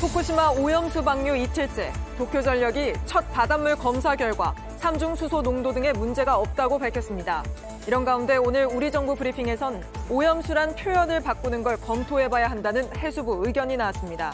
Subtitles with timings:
[0.00, 6.78] 후쿠시마 오염수 방류 이틀째, 도쿄전력이 첫 바닷물 검사 결과 삼중 수소 농도 등의 문제가 없다고
[6.78, 7.42] 밝혔습니다.
[7.84, 14.32] 이런 가운데 오늘 우리 정부 브리핑에선 오염수란 표현을 바꾸는 걸 검토해봐야 한다는 해수부 의견이 나왔습니다.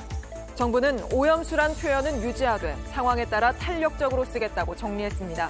[0.54, 5.48] 정부는 오염수란 표현은 유지하되 상황에 따라 탄력적으로 쓰겠다고 정리했습니다.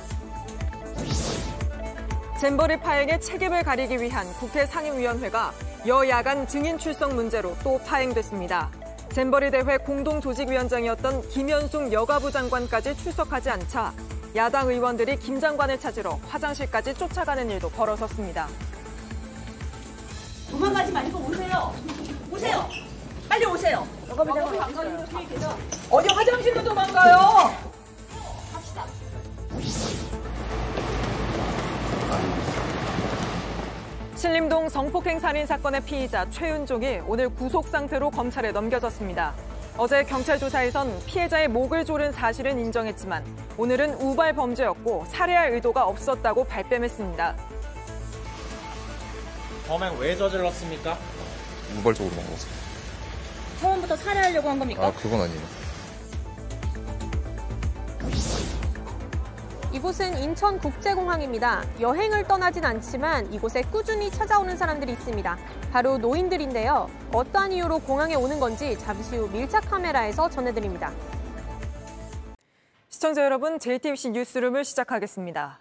[2.41, 5.53] 잼버리 파행의 책임을 가리기 위한 국회 상임위원회가
[5.89, 8.84] 여야 간 증인 출석 문제로 또 파행됐습니다.
[9.15, 13.93] 잼버리 대회 공동조직위원장이었던 김현숙 여가부 장관까지 출석하지 않자
[14.35, 18.49] 야당 의원들이 김 장관을 찾으러 화장실까지 쫓아가는 일도 벌어졌습니다.
[20.51, 21.73] 도망가지 말고 오세요.
[22.29, 22.69] 오세요.
[23.29, 23.87] 빨리 오세요.
[24.09, 25.57] 여가부 계셔.
[25.91, 27.74] 어디 화장실로 도망가요?
[34.25, 39.35] 신림동 성폭행 살인 사건의 피의자 최윤종이 오늘 구속 상태로 검찰에 넘겨졌습니다.
[39.77, 43.23] 어제 경찰 조사에선 피해자의 목을 조른 사실은 인정했지만
[43.59, 47.37] 오늘은 우발 범죄였고 살해할 의도가 없었다고 발뺌했습니다.
[49.69, 50.97] 범행 왜 저질렀습니까?
[51.79, 52.47] 우발적으로 한 거죠.
[53.61, 54.87] 처음부터 살해하려고 한 겁니까?
[54.87, 55.43] 아, 그건 아니에요.
[59.75, 61.65] 이곳은 인천국제공항입니다.
[61.81, 65.37] 여행을 떠나진 않지만 이곳에 꾸준히 찾아오는 사람들이 있습니다.
[65.73, 66.89] 바로 노인들인데요.
[67.13, 70.93] 어떠한 이유로 공항에 오는 건지 잠시 후 밀착 카메라에서 전해드립니다.
[72.89, 75.59] 시청자 여러분, JTBC 뉴스룸을 시작하겠습니다.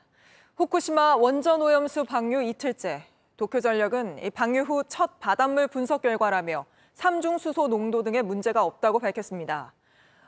[0.58, 3.06] 후쿠시마 원전 오염수 방류 이틀째.
[3.38, 9.73] 도쿄전력은 이 방류 후 첫 바닷물 분석 결과라며 삼중 수소 농도 등의 문제가 없다고 밝혔습니다.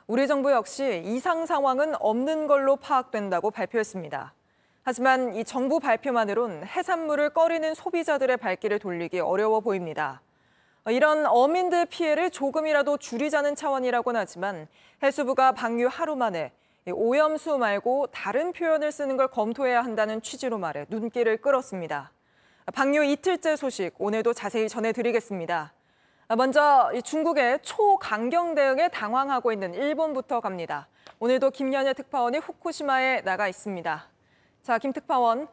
[0.08, 4.34] 우리 정부 역시 이상 상황은 없는 걸로 파악된다고 발표했습니다.
[4.84, 10.22] 하지만 이 정부 발표만으론 해산물을 꺼리는 소비자들의 발길을 돌리기 어려워 보입니다.
[10.86, 14.68] 이런 어민들 피해를 조금이라도 줄이자는 차원이라고는 하지만
[15.02, 16.52] 해수부가 방류 하루 만에
[16.88, 22.12] 오염수 말고 다른 표현을 쓰는 걸 검토해야 한다는 취지로 말해 눈길을 끌었습니다.
[22.72, 25.72] 방류 이틀째 소식 오늘도 자세히 전해드리겠습니다.
[26.34, 30.88] 먼저 중국의 초강경 대응에 당황하고 있는 일본부터 갑니다.
[31.20, 34.04] 오늘도 김연애 특파원이 후쿠시마에 나가 있습니다.
[34.62, 35.46] 자, 김 특파원,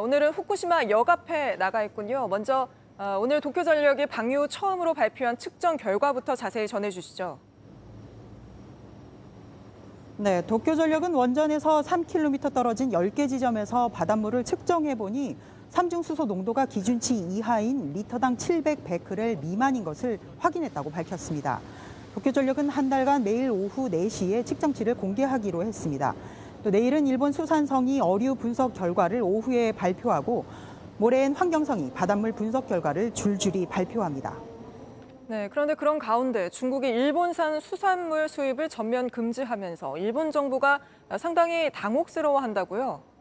[0.00, 2.28] 오늘은 후쿠시마 역 앞에 나가 있군요.
[2.28, 2.68] 먼저
[3.18, 7.40] 오늘 도쿄전력이 방류 처음으로 발표한 측정 결과부터 자세히 전해주시죠.
[10.18, 15.36] 네, 도쿄전력은 원전에서 3km 떨어진 10개 지점에서 바닷물을 측정해 보니
[15.70, 21.60] 삼중수소 농도가 기준치 이하인 리터당 700베크렐 미만인 것을 확인했다고 밝혔습니다.
[22.14, 26.14] 도쿄전력은 한 달간 매일 오후 4시에 측정치를 공개하기로 했습니다.
[26.62, 30.46] 또 내일은 일본 수산성이 어류 분석 결과를 오후에 발표하고
[30.98, 34.34] 모레엔 환경성이 바닷물 분석 결과를 줄줄이 발표합니다.
[35.28, 40.80] 네, 그런데 그런 가운데 중국이 일본산 수산물 수입을 전면 금지하면서 일본 정부가
[41.18, 43.15] 상당히 당혹스러워한다고요?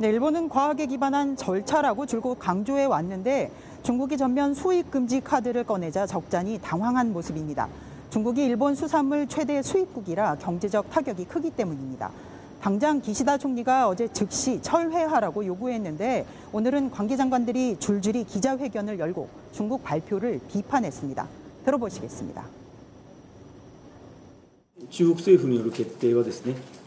[0.00, 3.50] 네, 일본은 과학에 기반한 절차라고 줄곧 강조해 왔는데
[3.82, 7.68] 중국이 전면 수입 금지 카드를 꺼내자 적잖이 당황한 모습입니다.
[8.10, 12.10] 중국이 일본 수산물 최대 수입국이라 경제적 타격이 크기 때문입니다.
[12.60, 21.26] 당장 기시다 총리가 어제 즉시 철회하라고 요구했는데 오늘은 관계장관들이 줄줄이 기자회견을 열고 중국 발표를 비판했습니다.
[21.64, 22.44] 들어보시겠습니다.
[24.90, 26.79] 中国政府による決定はですね、えー、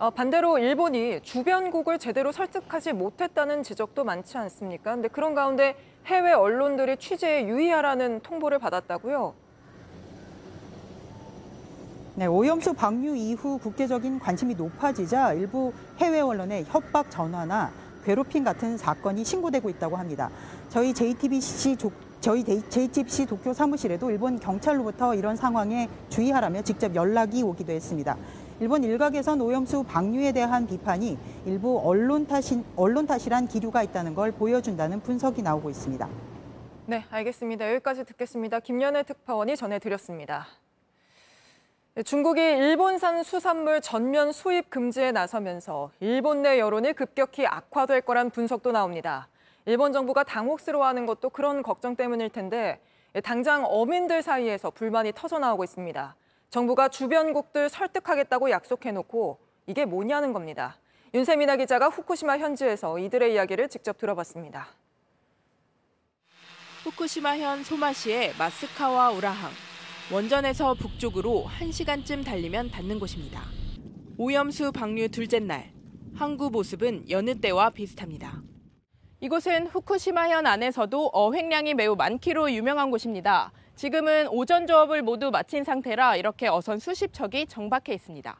[0.00, 4.92] 어, 반대로 일본이 주변국을 제대로 설득하지 못했다는 지적도 많지 않습니까?
[4.92, 5.74] 근데 그런 가운데
[6.06, 9.34] 해외 언론들이 취재에 유의하라는 통보를 받았다고요?
[12.14, 17.72] 네, 오염수 방류 이후 국제적인 관심이 높아지자 일부 해외 언론의 협박 전화나
[18.04, 20.30] 괴롭힘 같은 사건이 신고되고 있다고 합니다.
[20.68, 21.90] 저희 JTBC 조,
[22.20, 28.16] 저희 JTBC 도쿄 사무실에도 일본 경찰로부터 이런 상황에 주의하라며 직접 연락이 오기도 했습니다.
[28.60, 31.16] 일본 일각에선 오염수 방류에 대한 비판이
[31.46, 36.08] 일부 언론 탓인 언론 탓이란 기류가 있다는 걸 보여준다는 분석이 나오고 있습니다.
[36.86, 37.72] 네, 알겠습니다.
[37.74, 38.58] 여기까지 듣겠습니다.
[38.58, 40.46] 김연애 특파원이 전해드렸습니다.
[41.94, 48.72] 네, 중국이 일본산 수산물 전면 수입 금지에 나서면서 일본 내 여론이 급격히 악화될 거란 분석도
[48.72, 49.28] 나옵니다.
[49.66, 52.80] 일본 정부가 당혹스러워하는 것도 그런 걱정 때문일 텐데
[53.22, 56.16] 당장 어민들 사이에서 불만이 터져나오고 있습니다.
[56.50, 60.78] 정부가 주변국들 설득하겠다고 약속해놓고 이게 뭐냐는 겁니다.
[61.12, 64.68] 윤세민아 기자가 후쿠시마 현지에서 이들의 이야기를 직접 들어봤습니다.
[66.84, 69.50] 후쿠시마현 소마시의 마스카와 우라항.
[70.10, 73.42] 원전에서 북쪽으로 1시간쯤 달리면 닿는 곳입니다.
[74.16, 75.70] 오염수 방류 둘째 날.
[76.14, 78.42] 항구 모습은 여느 때와 비슷합니다.
[79.20, 83.52] 이곳은 후쿠시마현 안에서도 어획량이 매우 많기로 유명한 곳입니다.
[83.77, 88.39] 지금은 오전 조업을 모두 마친 상태라 이렇게 어선 수십 척이 정박해 있습니다.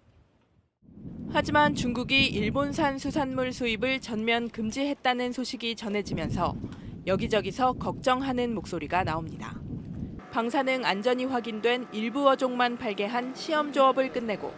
[1.32, 6.56] 하지만 중국이 일본산 수산물 수입을 전면 금지했다는 소식이 전해지면서
[7.08, 9.60] 여기저기서 걱정하는 목소리가 나옵니다.
[10.32, 14.54] 방사능 안전이 확인된 일부 어종만 팔게 한 시험 조업을 끝내고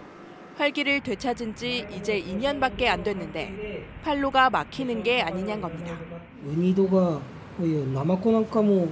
[0.58, 5.98] 활기를 되찾은 지 이제 2년밖에 안 됐는데 판로가 막히는 게 아니냐는 겁니다.
[6.46, 7.20] ウニ度が
[7.58, 8.88] こういうナマコなんかも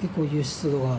[0.00, 0.98] 結構輸出度が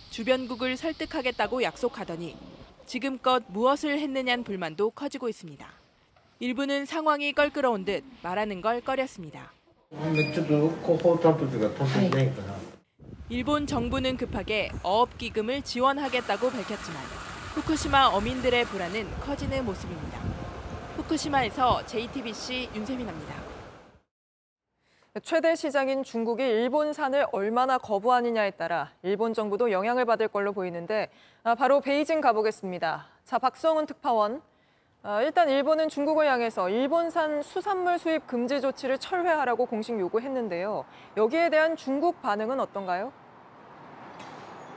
[0.11, 2.35] 주변국을 설득하겠다고 약속하더니
[2.85, 5.65] 지금껏 무엇을 했느냐는 불만도 커지고 있습니다.
[6.39, 9.53] 일부는 상황이 껄끄러운 듯 말하는 걸 꺼렸습니다.
[12.01, 12.09] 네.
[13.29, 17.03] 일본 정부는 급하게 어업 기금을 지원하겠다고 밝혔지만
[17.55, 20.19] 후쿠시마 어민들의 불안은 커지는 모습입니다.
[20.97, 23.40] 후쿠시마에서 JTBC 윤세민입니다.
[25.19, 31.09] 최대 시장인 중국이 일본산을 얼마나 거부하느냐에 따라 일본 정부도 영향을 받을 걸로 보이는데
[31.43, 33.07] 아, 바로 베이징 가보겠습니다.
[33.25, 34.41] 자, 박성훈 특파원.
[35.03, 40.85] 아, 일단 일본은 중국을 향해서 일본산 수산물 수입 금지 조치를 철회하라고 공식 요구했는데요.
[41.17, 43.11] 여기에 대한 중국 반응은 어떤가요?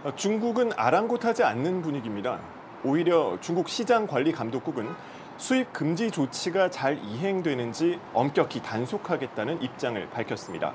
[0.03, 2.41] 어, 중국은 아랑곳하지 않는 분위기입니다.
[2.85, 4.89] 오히려 중국 시장관리감독국은
[5.37, 10.73] 수입 금지 조치가 잘 이행되는지 엄격히 단속하겠다는 입장을 밝혔습니다.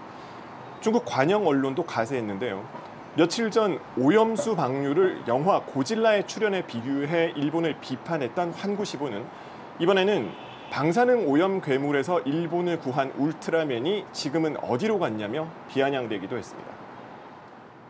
[0.82, 2.64] 중국 관영 언론도 가세했는데요.
[3.16, 9.26] 며칠 전 오염수 방류를 영화 고질라에 출연해 비교해 일본을 비판했던 환구시보는
[9.80, 10.32] 이번에는
[10.70, 16.70] 방사능 오염 괴물에서 일본을 구한 울트라맨이 지금은 어디로 갔냐며 비아냥대기도 했습니다.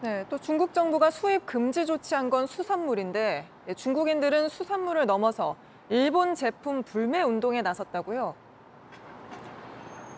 [0.01, 5.57] 네, 또 중국 정부가 수입 금지 조치한 건 수산물인데 예, 중국인들은 수산물을 넘어서
[5.91, 8.35] 일본 제품 불매 운동에 나섰다고요.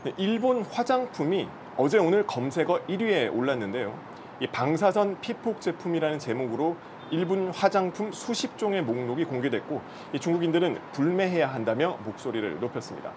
[0.03, 1.47] 네, 일본 화장품이
[1.77, 3.97] 어제 오늘 검색어 1위에 올랐는데요.
[4.41, 6.75] 이 방사선 피폭 제품이라는 제목으로
[7.09, 9.81] 일본 화장품 수십 종의 목록이 공개됐고
[10.11, 13.13] 이 중국인들은 불매해야 한다며 목소리를 높였습니다.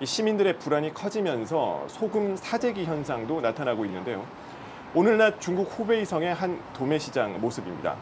[0.00, 4.24] 이 시민들의 불안이 커지면서 소금 사재기 현상도 나타나고 있는데요.
[4.94, 7.96] 오늘 낮 중국 후베이성의 한 도매시장 모습입니다.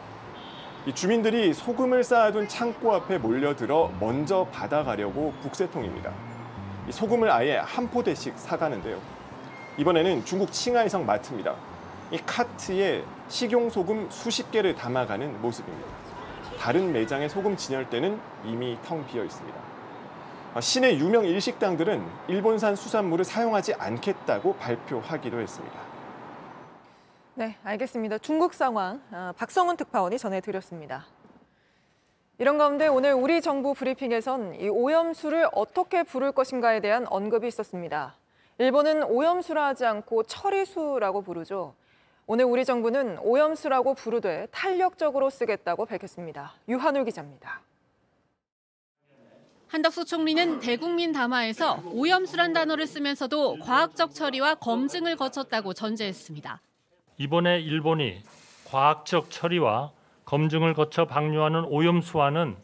[0.89, 6.11] 이 주민들이 소금을 쌓아둔 창고 앞에 몰려들어 먼저 받아가려고 북새통입니다.
[6.87, 8.97] 이 소금을 아예 한 포대씩 사가는데요.
[9.77, 11.53] 이번에는 중국 칭하이성 마트입니다.
[12.09, 15.87] 이 카트에 식용 소금 수십 개를 담아가는 모습입니다.
[16.57, 19.59] 다른 매장의 소금 진열대는 이미 텅 비어 있습니다.
[20.55, 25.88] 아, 시내 유명 일식당들은 일본산 수산물을 사용하지 않겠다고 발표하기도 했습니다.
[27.39, 28.17] 네, 알겠습니다.
[28.17, 31.05] 중국 상황 아, 박성훈 특파원이 전해드렸습니다.
[32.37, 38.17] 이런 가운데 오늘 우리 정부 브리핑에선 이 오염수를 어떻게 부를 것인가에 대한 언급이 있었습니다.
[38.57, 41.75] 일본은 오염수라 하지 않고 처리수라고 부르죠.
[42.27, 46.55] 오늘 우리 정부는 오염수라고 부르되 탄력적으로 쓰겠다고 밝혔습니다.
[46.67, 47.61] 유한울 기자입니다.
[49.67, 56.59] 한덕수 총리는 대국민 담화에서 오염수란 단어를 쓰면서도 과학적 처리와 검증을 거쳤다고 전제했습니다.
[57.19, 58.21] 이번에 일본이
[58.63, 59.91] 과학적 처리와
[60.23, 62.55] 검증을 거쳐 방류하는 오염수와는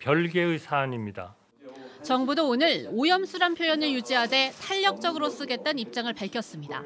[0.00, 1.34] 별개의 사안입니다.
[2.02, 6.82] 정부도 오늘 오염수란 표현을 유지하되 탄력적으로 쓰겠다는 입장을 밝혔습니다.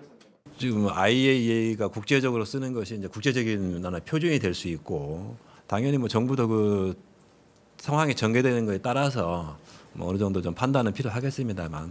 [0.57, 6.47] 지금 IAEA가 국제적으로 쓰는 것이 이제 국제적인 하나 표준이 될 수 있고 당연히 뭐 정부도
[6.47, 6.95] 그
[7.79, 9.59] 상황이 전개되는 것에 따라서
[9.95, 11.91] 뭐 어느 정도 좀 판단은 필요하겠습니다만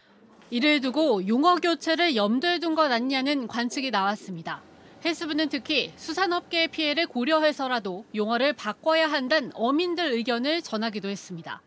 [0.50, 4.62] 이를 두고 용어 교체를 염두에 둔 것 아니냐는 관측이 나왔습니다.
[5.06, 11.62] 해수부는 특히 수산업계의 피해를 고려해서라도 용어를 바꿔야 한다는 어민들 의견을 전하기도 했습니다.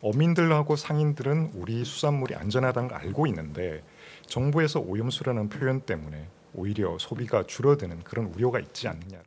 [0.00, 3.82] 어민들하고 상인들은 우리 수산물이 안전하다는 걸 알고 있는데
[4.26, 9.22] 정부에서 오염수라는 표현 때문에 오히려 소비가 줄어드는 그런 우려가 있지 않느냐.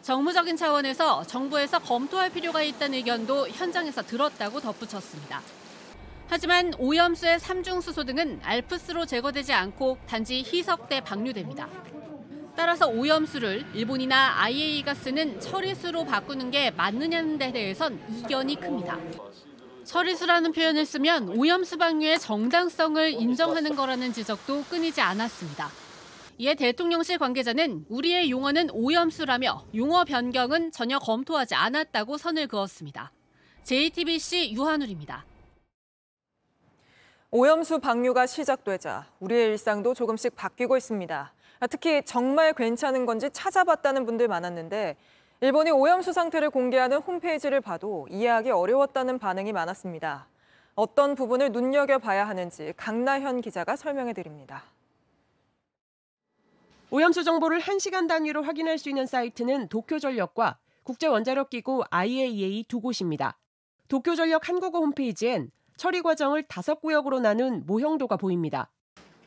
[0.00, 5.42] 정무적인 차원에서 정부에서 검토할 필요가 있다는 의견도 현장에서 들었다고 덧붙였습니다.
[6.28, 11.68] 하지만 오염수의 삼중수소 등은 알프스로 제거되지 않고 단지 희석돼 방류됩니다.
[12.60, 18.98] 따라서 오염수를 일본이나 IAEA가 쓰는 처리수로 바꾸는 게 맞느냐는 데 대해선 이견이 큽니다.
[19.84, 25.70] 처리수라는 표현을 쓰면 오염수 방류의 정당성을 인정하는 거라는 지적도 끊이지 않았습니다.
[26.36, 33.10] 이에 대통령실 관계자는 우리의 용어는 오염수라며 용어 변경은 전혀 검토하지 않았다고 선을 그었습니다.
[33.64, 35.24] JTBC 유한울입니다.
[37.30, 41.32] 오염수 방류가 시작되자 우리의 일상도 조금씩 바뀌고 있습니다.
[41.66, 44.96] 특히 정말 괜찮은 건지 찾아봤다는 분들 많았는데
[45.42, 50.26] 일본이 오염수 상태를 공개하는 홈페이지를 봐도 이해하기 어려웠다는 반응이 많았습니다.
[50.74, 54.64] 어떤 부분을 눈여겨봐야 하는지 강나현 기자가 설명해 드립니다.
[56.90, 63.38] 오염수 정보를 1시간 단위로 확인할 수 있는 사이트는 도쿄전력과 국제원자력기구 IAEA 두 곳입니다.
[63.88, 68.70] 도쿄전력 한국어 홈페이지엔 처리 과정을 다섯 구역으로 나눈 모형도가 보입니다.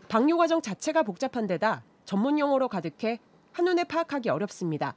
[0.10, 3.20] 방류 과정 자체가 복잡한 데다 전문 용어로 가득해
[3.52, 4.96] 한눈에 파악하기 어렵습니다.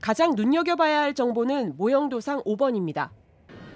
[0.00, 3.10] 가장 눈여겨봐야 할 정보는 모형도상 5번입니다.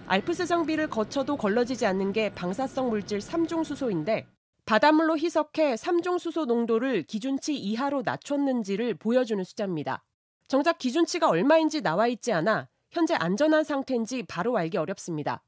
[0.07, 4.27] 알프스 장비를 거쳐도 걸러지지 않는 게 방사성 물질 3중 수소인데
[4.65, 10.05] 바닷물로 희석해 3중 수소 농도를 기준치 이하로 낮췄는지를 보여주는 숫자입니다.
[10.49, 15.43] 정작 기준치가 얼마인지 나와 있지 않아 현재 안전한 상태인지 바로 알기 어렵습니다.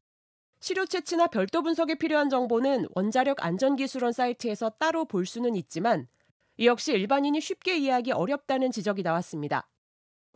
[0.60, 6.08] 시료 채취나 별도 분석에 필요한 정보는 원자력 안전기술원 사이트에서 따로 볼 수는 있지만
[6.56, 9.68] 이 역시 일반인이 쉽게 이해하기 어렵다는 지적이 나왔습니다.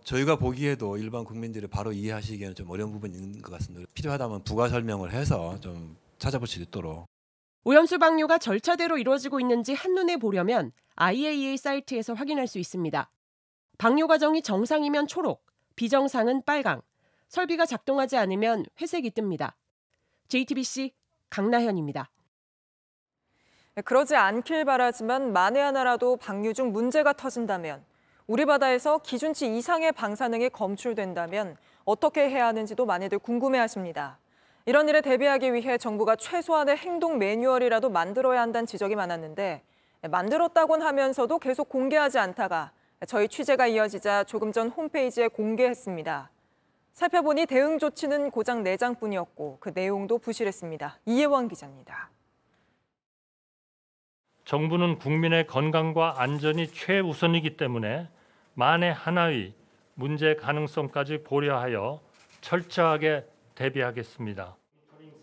[0.05, 3.89] 저희가 보기에도 일반 국민들이 바로 이해하시기에는 좀 어려운 부분이 있는 것 같습니다.
[3.95, 7.07] 필요하다면 부가 설명을 해서 좀 찾아볼 수 있도록
[7.65, 13.11] 오염수 방류가 절차대로 이루어지고 있는지 한눈에 보려면 IAEA 사이트에서 확인할 수 있습니다.
[13.77, 15.45] 방류 과정이 정상이면 초록,
[15.77, 16.81] 비정상은 빨강,
[17.29, 19.53] 설비가 작동하지 않으면 회색이 뜹니다.
[20.29, 20.93] JTBC
[21.31, 22.11] 강나현입니다.
[23.85, 27.85] 그러지 않길 바라지만 만에 하나라도 방류 중 문제가 터진다면
[28.27, 34.19] 우리 바다에서 기준치 이상의 방사능이 검출된다면 어떻게 해야 하는지도 많이들 궁금해하십니다.
[34.67, 39.63] 이런 일에 대비하기 위해 정부가 최소한의 행동 매뉴얼이라도 만들어야 한다는 지적이 많았는데
[40.11, 42.73] 만들었다곤 하면서도 계속 공개하지 않다가
[43.07, 46.31] 저희 취재가 이어지자 조금 전 홈페이지에 공개했습니다.
[46.93, 50.99] 살펴보니 대응 조치는 고작 4장뿐이었고 그 내용도 부실했습니다.
[51.07, 52.11] 이혜원 기자입니다.
[54.49, 58.09] 정부는 국민의 건강과 안전이 최우선이기 때문에
[58.55, 59.53] 만에 하나의
[59.93, 62.01] 문제 가능성까지 고려하여
[62.41, 64.57] 철저하게 대비하겠습니다.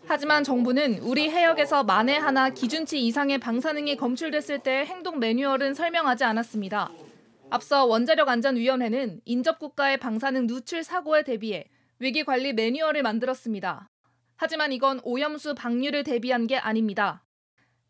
[0.06, 6.92] 하지만 정부는 우리 해역에서 만에 하나 기준치 이상의 방사능이 검출됐을 때 행동 매뉴얼은 설명하지 않았습니다.
[7.50, 11.64] 앞서 원자력 안전위원회는 인접 국가의 방사능 누출 사고에 대비해
[11.98, 13.88] 위기 관리 매뉴얼을 만들었습니다.
[14.36, 17.25] 하지만 이건 오염수 방류를 대비한 게 아닙니다.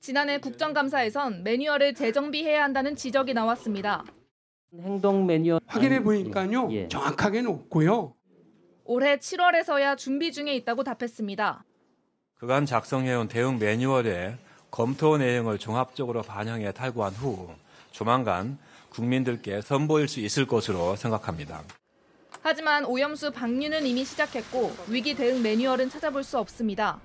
[0.07, 4.05] 지난해 국정감사에선 매뉴얼을 재정비해야 한다는 지적이 나왔습니다.
[4.81, 6.87] 행동 매뉴얼 확인해 보니까요 예.
[6.87, 8.15] 정확하게는 없고요.
[8.85, 11.65] 올해 7월에서야 준비 중에 있다고 답했습니다.
[12.37, 14.37] 그간 작성해온 대응 매뉴얼에
[14.71, 17.51] 검토 내용을 종합적으로 반영해 탈구한 후
[17.91, 18.59] 조만간
[18.91, 21.65] 국민들께 선보일 수 있을 것으로 생각합니다.
[22.43, 27.01] 하지만 오염수 방류는 이미 시작했고 위기 대응 매뉴얼은 찾아볼 수 없습니다.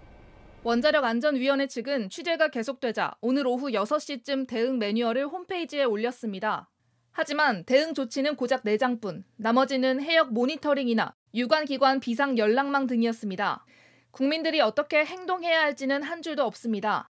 [0.63, 6.69] 원자력 안전위원회 측은 취재가 계속되자 오늘 오후 6시쯤 대응 매뉴얼을 홈페이지에 올렸습니다.
[7.11, 13.65] 하지만 대응 조치는 고작 4장뿐, 나머지는 해역 모니터링이나 유관기관 비상 연락망 등이었습니다.
[14.11, 17.09] 국민들이 어떻게 행동해야 할지는 한 줄도 없습니다.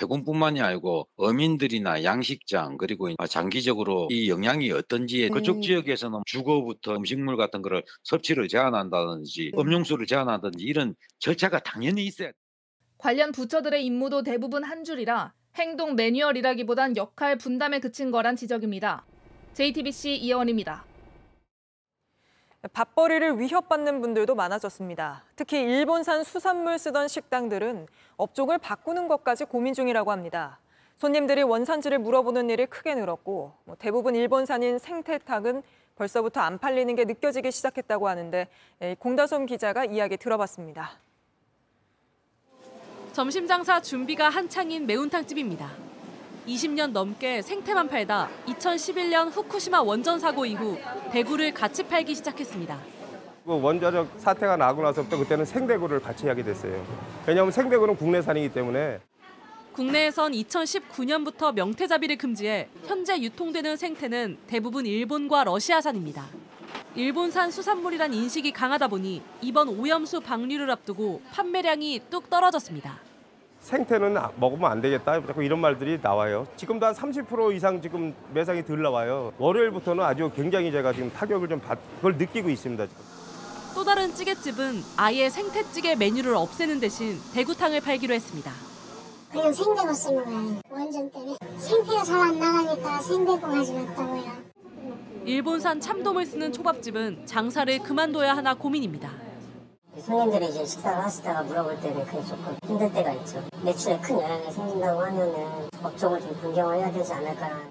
[0.00, 7.82] 해군뿐만이 아니고 어민들이나 양식장 그리고 장기적으로 이 영향이 어떤지 그쪽 지역에서는 주거부터 음식물 같은 거를
[8.04, 12.30] 섭취를 제한한다든지 음용수를 제한한다든지 이런 절차가 당연히 있어야
[13.06, 19.04] 관련 부처들의 임무도 대부분 한 줄이라 행동 매뉴얼이라기보단 역할 분담에 그친 거란 지적입니다.
[19.54, 20.84] JTBC 이혜원입니다.
[22.72, 25.22] 밥벌이를 위협받는 분들도 많아졌습니다.
[25.36, 27.86] 특히 일본산 수산물 쓰던 식당들은
[28.16, 30.58] 업종을 바꾸는 것까지 고민 중이라고 합니다.
[30.96, 35.62] 손님들이 원산지를 물어보는 일이 크게 늘었고 뭐 대부분 일본산인 생태탕은
[35.94, 38.48] 벌써부터 안 팔리는 게 느껴지기 시작했다고 하는데
[38.98, 41.05] 공다솜 기자가 이야기 들어봤습니다.
[43.16, 45.70] 점심 장사 준비가 한창인 매운탕집입니다.
[46.46, 50.76] 20년 넘게 생태만 팔다 2011년 후쿠시마 원전 사고 이후
[51.12, 52.78] 대구를 같이 팔기 시작했습니다.
[53.46, 56.84] 그 원자력 사태가 나고 나서부터 그때는 생대구를 같이 하게 됐어요.
[57.26, 59.00] 왜냐하면 생대구는 국내산이기 때문에
[59.72, 66.26] 국내에선 2019년부터 명태잡이를 금지해 현재 유통되는 생태는 대부분 일본과 러시아산입니다.
[66.96, 73.05] 일본산 수산물이란 인식이 강하다 보니 이번 오염수 방류를 앞두고 판매량이 뚝 떨어졌습니다.
[73.70, 75.20] 생태는 아- 먹으면 안 되겠다.
[75.26, 76.46] 자꾸 이런 말들이 나와요.
[76.56, 79.32] 지금도 한 30% 이상 지금 매상이 덜 나와요.
[79.38, 82.86] 월요일부터는 아주 굉장히 제가 지금 타격을 좀 받, 그걸 느끼고 있습니다.
[83.74, 88.52] 또 다른 찌개집은 아예 생태찌개 메뉴를 없애는 대신 대구탕을 팔기로 했습니다.
[89.32, 90.60] 그냥 생대구 쓰는 거예요.
[90.70, 91.34] 원전 때문에.
[91.58, 94.46] 생태가 잘 안 나가니까 생대구 가져갔다고요.
[95.24, 99.10] 일본산 참돔을 쓰는 초밥집은 장사를 그만둬야 하나 고민입니다.
[100.00, 103.42] 손님들이 이제 식사를 하시다가 물어볼 때는 그게 조금 힘들 때가 있죠.
[103.62, 107.70] 매출에 큰 영향이 생긴다고 하면은 업종을 좀 변경을 해야 되지 않을까.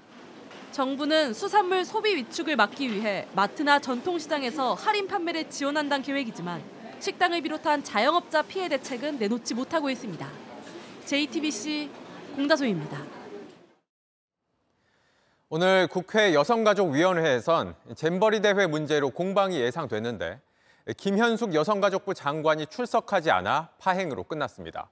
[0.72, 6.62] 정부는 수산물 소비 위축을 막기 위해 마트나 전통시장에서 할인 판매를 지원한다는 계획이지만
[6.98, 10.26] 식당을 비롯한 자영업자 피해 대책은 내놓지 못하고 있습니다.
[11.06, 11.90] JTBC
[12.34, 12.98] 공다소입니다.
[15.48, 20.40] 오늘 국회 여성가족위원회에선 잼버리 대회 문제로 공방이 예상됐는데
[20.94, 24.88] 김현숙 여성가족부 장관이 출석하지 않아 파행으로 끝났습니다.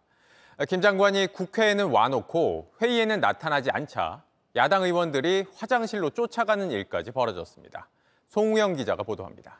[0.68, 4.24] 김 장관이 국회에는 와놓고 회의에는 나타나지 않자
[4.56, 7.88] 야당 의원들이 화장실로 쫓아가는 일까지 벌어졌습니다.
[8.28, 9.58] 송우영 기자가 보도합니다.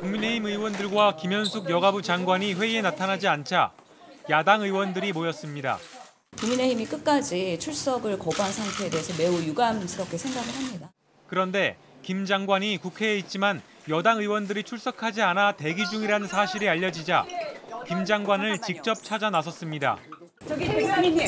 [0.00, 3.72] 국민의힘 의원들과 김현숙 여가부 장관이 회의에 나타나지 않자
[4.30, 5.78] 야당 의원들이 모였습니다.
[6.38, 10.92] 국민의힘이 끝까지 출석을 거부한 상태에 대해서 매우 유감스럽게 생각을 합니다.
[11.26, 17.24] 그런데 김 장관이 국회에 있지만 여당 의원들이 출석하지 않아 대기 중이라는 사실이 알려지자
[17.86, 19.96] 김 장관을 직접 찾아 나섰습니다.
[20.46, 21.18] 저기 대표님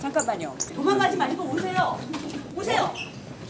[0.00, 0.56] 잠깐만요.
[0.74, 2.00] 도망가지 말고 오세요.
[2.56, 2.94] 오세요.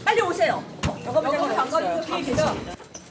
[0.03, 0.61] 빨리 오세요.
[1.05, 2.53] 여가부 장관님 국회에 계십니다.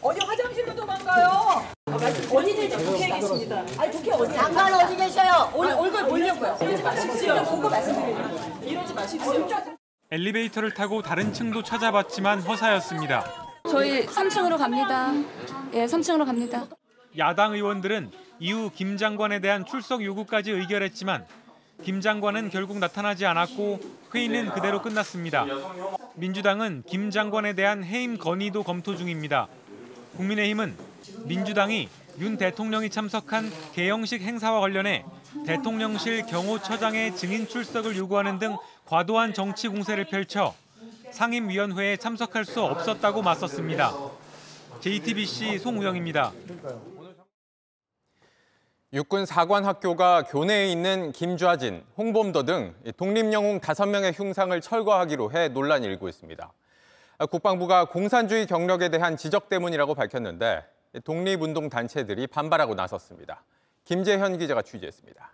[0.03, 1.65] 어디 화장실로 도망가요?
[1.87, 3.65] 어디들 국회에 계십니다.
[3.79, 4.35] 아니 국회 어디?
[4.35, 5.51] 장관 어디 계셔요?
[5.55, 6.59] 오늘 얼굴 보려고요.
[6.61, 7.45] 이러지 마십시오.
[7.45, 8.47] 보고 말씀드립니다.
[8.63, 9.49] 이러지 마십시오.
[10.11, 13.50] 엘리베이터를 타고 다른 층도 찾아봤지만 허사였습니다.
[13.69, 15.13] 저희 3층으로 갑니다.
[15.75, 16.67] 예, 3층으로 갑니다.
[17.19, 21.27] 야당 의원들은 이후 김 장관에 대한 출석 요구까지 의결했지만
[21.83, 23.81] 김 장관은 결국 나타나지 않았고
[24.15, 25.47] 회의는 그대로 끝났습니다.
[26.15, 29.49] 민주당은 김 장관에 대한 해임 건의도 검토 중입니다.
[30.17, 30.77] 국민의힘은
[31.25, 35.05] 민주당이 윤 대통령이 참석한 개영식 행사와 관련해
[35.47, 38.57] 대통령실 경호처장의 증인 출석을 요구하는 등
[38.87, 40.55] 과도한 정치 공세를 펼쳐
[41.13, 43.93] 상임위원회에 참석할 수 없었다고 맞섰습니다.
[44.81, 46.33] JTBC 송우영입니다.
[48.93, 56.53] 육군 사관학교가 교내에 있는 김좌진, 홍범도 등 독립영웅 5명의 흉상을 철거하기로 해 논란이 일고 있습니다.
[57.31, 60.65] 국방부가 공산주의 경력에 대한 지적 때문이라고 밝혔는데
[61.05, 63.45] 독립운동 단체들이 반발하고 나섰습니다.
[63.85, 65.31] 김재현 기자가 취재했습니다.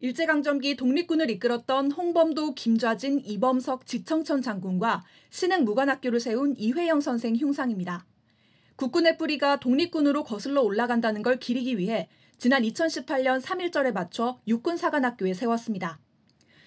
[0.00, 8.04] 일제강점기 독립군을 이끌었던 홍범도, 김좌진, 이범석, 지청천 장군과 신흥 무관학교를 세운 이회영 선생 흉상입니다.
[8.76, 15.98] 국군의 뿌리가 독립군으로 거슬러 올라간다는 걸 기리기 위해 지난 2018년 3.1절에 맞춰 육군사관학교에 세웠습니다.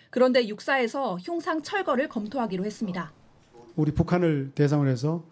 [0.09, 3.13] 그런데 육사에서 흉상 철거를 검토하기로 했습니다.
[3.75, 5.23] 우리 북한을 대상으로 해서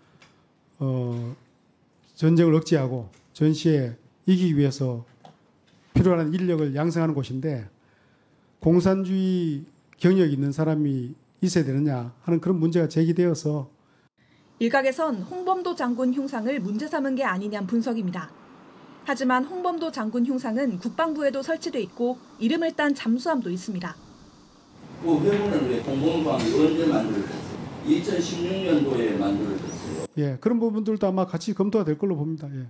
[0.77, 1.35] 어,
[2.13, 5.03] 전쟁을 억제하고 전시에 이기기 위해서
[5.95, 7.67] 필요한 인력을 양성하는 곳인데
[8.67, 9.63] 공산주의
[9.95, 13.69] 경력이 있는 사람이 있어야 되느냐 하는 그런 문제가 제기되어서
[14.59, 18.29] 일각에선 홍범도 장군 흉상을 문제 삼은 게 아니냐는 분석입니다.
[19.05, 23.95] 하지만 홍범도 장군 흉상은 국방부에도 설치돼 있고 이름을 딴 잠수함도 있습니다.
[25.01, 27.39] 그 회문을 왜 공공방 언제 만들었어요?
[27.85, 30.07] 2016년도에 만들어졌어요.
[30.17, 32.49] 예 그런 부분들도 아마 같이 검토가 될 걸로 봅니다.
[32.53, 32.67] 예.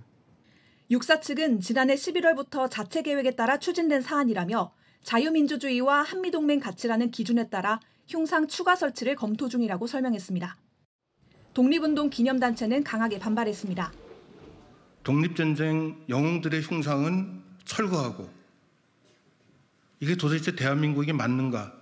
[0.92, 8.46] 육사 측은 지난해 11월부터 자체 계획에 따라 추진된 사안이라며 자유민주주의와 한미동맹 가치라는 기준에 따라 흉상
[8.46, 10.56] 추가 설치를 검토 중이라고 설명했습니다.
[11.54, 13.92] 독립운동 기념단체는 강하게 반발했습니다.
[15.02, 18.28] 독립전쟁 영웅들의 흉상은 철거하고
[20.00, 21.74] 이게 도대체 대한민국이 맞는가?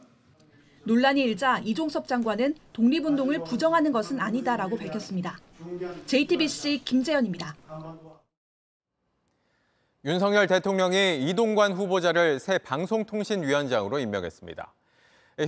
[0.85, 5.39] 논란이 일자 이종섭 장관은 독립운동을 부정하는 것은 아니다라고 밝혔습니다.
[6.07, 7.57] JTBC 김재현입니다.
[10.07, 14.73] 윤석열 대통령이 이동관 후보자를 새 방송통신위원장으로 임명했습니다.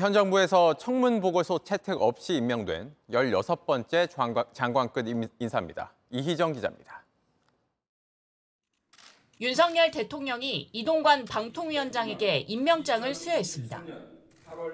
[0.00, 5.06] 현 정부에서 청문 보고서 채택 없이 임명된 16번째 장관급
[5.38, 5.94] 인사입니다.
[6.10, 7.04] 이희정 기자입니다.
[9.40, 13.84] 윤석열 대통령이 이동관 방통위원장에게 임명장을 수여했습니다.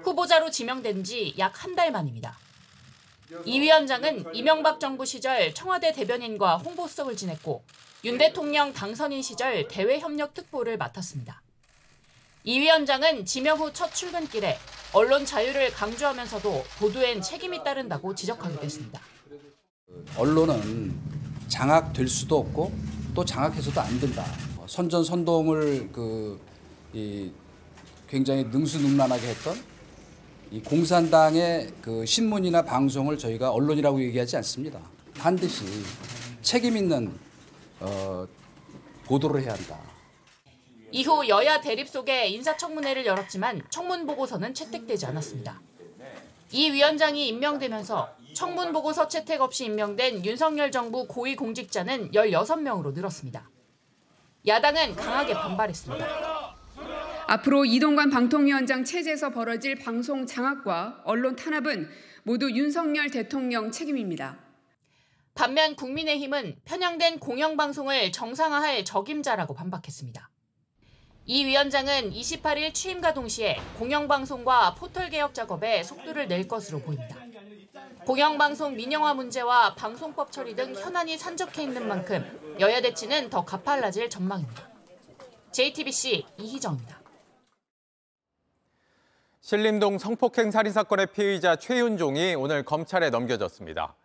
[0.03, 2.39] 후보자로 지명된 지 약 한 달 만입니다.
[3.45, 7.63] 이 위원장은 이명박 정부 시절 청와대 대변인과 홍보수석을 지냈고
[8.05, 11.41] 윤 대통령 당선인 시절 대외협력특보를 맡았습니다.
[12.45, 14.59] 이 위원장은 지명 후 첫 출근길에
[14.93, 19.01] 언론 자유를 강조하면서도 보도엔 책임이 따른다고 지적하기도 했습니다.
[20.19, 20.95] 언론은
[21.49, 22.73] 장악될 수도 없고
[23.15, 24.25] 또 장악해서도 안 된다.
[24.67, 27.33] 선전 선동을 그이
[28.07, 29.57] 굉장히 능수능란하게 했던
[30.51, 34.79] 이 공산당의 그 신문이나 방송을 저희가 언론이라고 얘기하지 않습니다.
[35.17, 35.65] 반드시
[36.43, 37.19] 책임 있는
[37.81, 38.27] 어,
[39.05, 39.79] 보도를 해야 한다.
[40.91, 45.61] 이후 여야 대립 속에 인사청문회를 열었지만 청문 보고서는 채택되지 않았습니다.
[46.53, 53.51] 이 위원장이 임명되면서 청문 보고서 채택 없이 임명된 윤석열 정부 고위 공직자는 16명으로 늘었습니다.
[54.47, 56.55] 야당은 강하게 반발했습니다.
[57.27, 61.89] 앞으로 이동관 방통위원장 체제에서 벌어질 방송 장악과 언론 탄압은
[62.23, 64.44] 모두 윤석열 대통령 책임입니다.
[65.35, 70.31] 반면 국민의힘은 편향된 공영방송을 정상화할 적임자라고 반박했습니다.
[71.27, 77.17] 이 위원장은 28일 취임과 동시에 공영방송과 포털 개혁 작업에 속도를 낼 것으로 보입니다.
[78.07, 84.71] 공영방송 민영화 문제와 방송법 처리 등 현안이 산적해 있는 만큼 여야 대치는 더 가팔라질 전망입니다.
[85.51, 87.01] JTBC 이희정입니다.
[89.41, 93.97] 신림동 성폭행 살인 사건의 피의자 최윤종이 오늘 검찰에 넘겨졌습니다.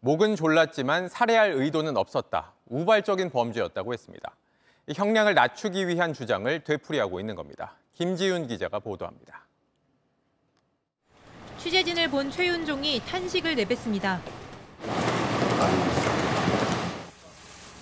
[0.00, 2.52] 목은 졸랐지만 살해할 의도는 없었다.
[2.66, 4.34] 우발적인 범죄였다고 했습니다.
[4.86, 7.74] 이 형량을 낮추기 위한 주장을 되풀이하고 있는 겁니다.
[7.94, 9.46] 김지윤 기자가 보도합니다.
[11.58, 14.22] 취재진을 본 최윤종이 탄식을 내뱉습니다.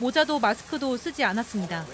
[0.01, 1.85] 모자도 마스크도 쓰지 않았습니다.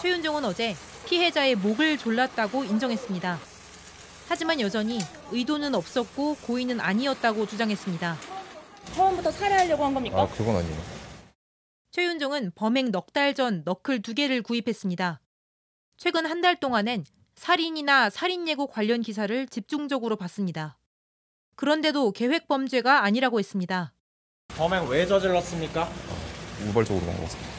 [0.00, 0.74] 최윤종은 어제
[1.06, 3.38] 피해자의 목을 졸랐다고 인정했습니다.
[4.28, 4.98] 하지만 여전히
[5.30, 8.37] 의도는 없었고 고의는 아니었다고 주장했습니다.
[8.94, 10.28] 처음부터 살해하려고 한 겁니까?
[10.36, 10.76] 그건 아니에요.
[11.90, 15.20] 최윤종은 범행 넉 달 전 너클 두 개를 구입했습니다.
[15.96, 17.04] 최근 한 달 동안엔
[17.36, 20.78] 살인이나 살인 예고 관련 기사를 집중적으로 봤습니다.
[21.56, 23.92] 그런데도 계획 범죄가 아니라고 했습니다.
[24.48, 25.88] 범행 왜 저질렀습니까?
[26.68, 27.50] 우발적으로 한것 같습니다.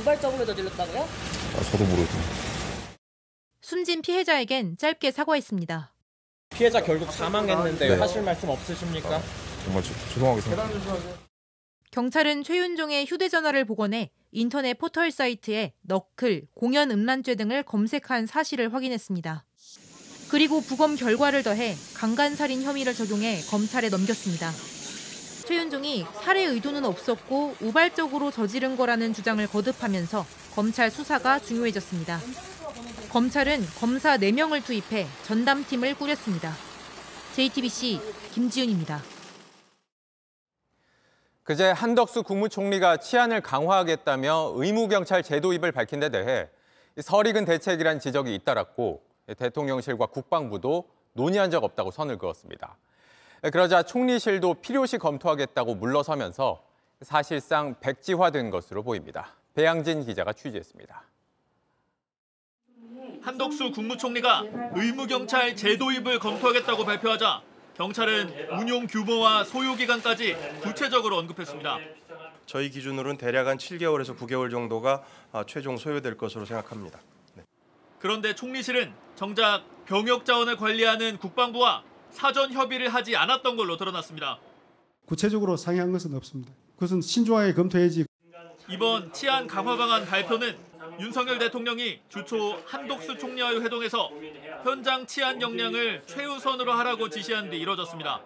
[0.00, 1.00] 우발적으로 저질렀다고요?
[1.02, 2.22] 아, 저도 모르겠어요.
[3.60, 5.92] 숨진 피해자에겐 짧게 사과했습니다.
[6.50, 7.94] 피해자 결국 사망했는데 네.
[7.96, 9.20] 하실 말씀 없으십니까?
[9.64, 10.96] 정말 죄- 죄송하게 생각합니다.
[11.90, 19.44] 경찰은 최윤종의 휴대전화를 복원해 인터넷 포털 사이트에 너클, 공연 음란죄 등을 검색한 사실을 확인했습니다.
[20.30, 24.50] 그리고 부검 결과를 더해 강간살인 혐의를 적용해 검찰에 넘겼습니다.
[25.46, 32.18] 최윤종이 살해 의도는 없었고 우발적으로 저지른 거라는 주장을 거듭하면서 검찰 수사가 중요해졌습니다.
[33.10, 36.56] 검찰은 검사 4명을 투입해 전담팀을 꾸렸습니다.
[37.34, 38.00] JTBC
[38.32, 39.02] 김지윤입니다.
[41.44, 46.48] 그제 한덕수 국무총리가 치안을 강화하겠다며 의무경찰 제도 입을 밝힌 데 대해
[47.00, 49.02] 설익은 대책이란 지적이 잇따랐고
[49.36, 52.76] 대통령실과 국방부도 논의한 적 없다고 선을 그었습니다.
[53.42, 56.62] 그러자 총리실도 필요시 검토하겠다고 물러서면서
[57.00, 59.34] 사실상 백지화된 것으로 보입니다.
[59.54, 61.02] 배양진 기자가 취재했습니다.
[63.20, 67.42] 한덕수 국무총리가 의무경찰 제도입을 검토하겠다고 발표하자
[67.76, 71.78] 경찰은 운용 규모와 소요 기간까지 구체적으로 언급했습니다.
[72.46, 77.00] 저희 기준으로는 대략 한 7개월에서 9개월 정도가 아, 최종 소요될 것으로 생각합니다.
[77.98, 84.38] 그런데 총리실은 정작 병역 자원을 관리하는 국방부와 사전 협의를 하지 않았던 걸로 드러났습니다.
[85.06, 86.52] 구체적으로 상의한 것은 없습니다.
[86.74, 88.04] 그것은 신중하게 검토해야지.
[88.68, 90.56] 이번 치안 강화 방안 발표는
[91.00, 94.10] 윤석열 대통령이 주초 한독수 총리와의 회동에서
[94.64, 98.22] 현장 치안 역량을 최우선으로 하라고 지시한 뒤 이뤄졌습니다.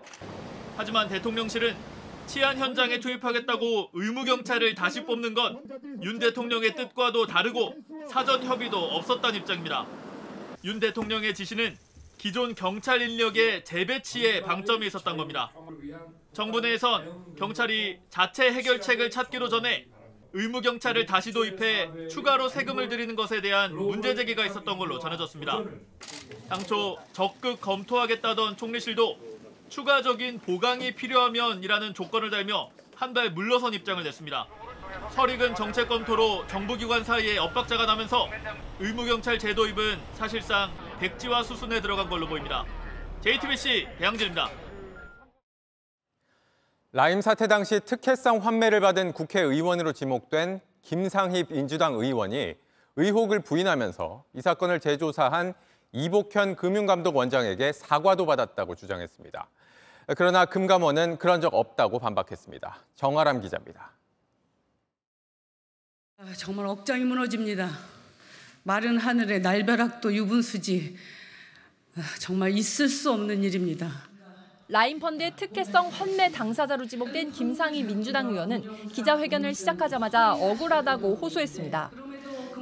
[0.77, 1.77] 하지만 대통령실은
[2.27, 5.63] 치안 현장에 투입하겠다고 의무경찰을 다시 뽑는 건
[6.03, 7.75] 윤 대통령의 뜻과도 다르고
[8.11, 9.87] 사전 협의도 없었다는 입장입니다.
[10.65, 11.77] 윤 대통령의 지시는
[12.19, 15.53] 기존 경찰 인력의 재배치에 방점이 있었던 겁니다.
[16.33, 19.87] 정부 내에선 경찰이 자체 해결책을 찾기로 전에
[20.37, 25.63] 의무 경찰을 다시 도입해 추가로 세금을 들이는 것에 대한 문제 제기가 있었던 걸로 전해졌습니다.
[26.51, 29.17] 당초 적극 검토하겠다던 총리실도
[29.71, 34.47] 추가적인 보강이 필요하면이라는 조건을 달며 한달 물러선 입장을 냈습니다.
[35.13, 38.29] 설익은 정책 검토로 정부기관 사이에 엇박자가 나면서
[38.79, 40.71] 의무경찰 제도입은 사실상
[41.01, 42.67] 백지화 수순에 들어간 걸로 보입니다.
[43.23, 44.66] JTBC 배양진입니다.
[46.97, 52.55] 라임 사태 당시 특혜성 환매를 받은 국회의원으로 지목된 김상희 민주당 의원이
[52.97, 55.53] 의혹을 부인하면서 이 사건을 재조사한
[55.93, 59.47] 이복현 금융감독 원장에게 사과도 받았다고 주장했습니다.
[60.17, 62.79] 그러나 금감원은 그런 적 없다고 반박했습니다.
[62.95, 63.91] 정아람 기자입니다.
[66.17, 67.73] 아, 정말 억장이 무너집니다.
[68.63, 70.97] 마른 하늘에 날벼락도 유분수지.
[71.97, 74.06] 아, 정말 있을 수 없는 일입니다.
[74.69, 81.91] 라인펀드의 특혜성 환매 당사자로 지목된 김상희 민주당 의원은 기자회견을 시작하자마자 억울하다고 호소했습니다.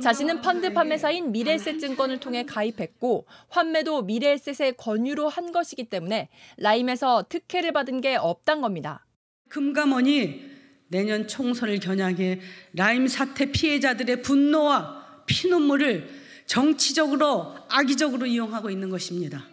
[0.03, 7.73] 자신은 펀드 판매사인 미래에셋 증권을 통해 가입했고 환매도 미래에셋의 권유로 한 것이기 때문에 라임에서 특혜를
[7.73, 9.07] 받은 게 없단 겁니다.
[9.49, 10.53] 금감원이
[10.89, 12.41] 내년 총선을 겨냥해
[12.75, 16.09] 라임 사태 피해자들의 분노와 피눈물을
[16.47, 19.47] 정치적으로 악의적으로 이용하고 있는 것입니다.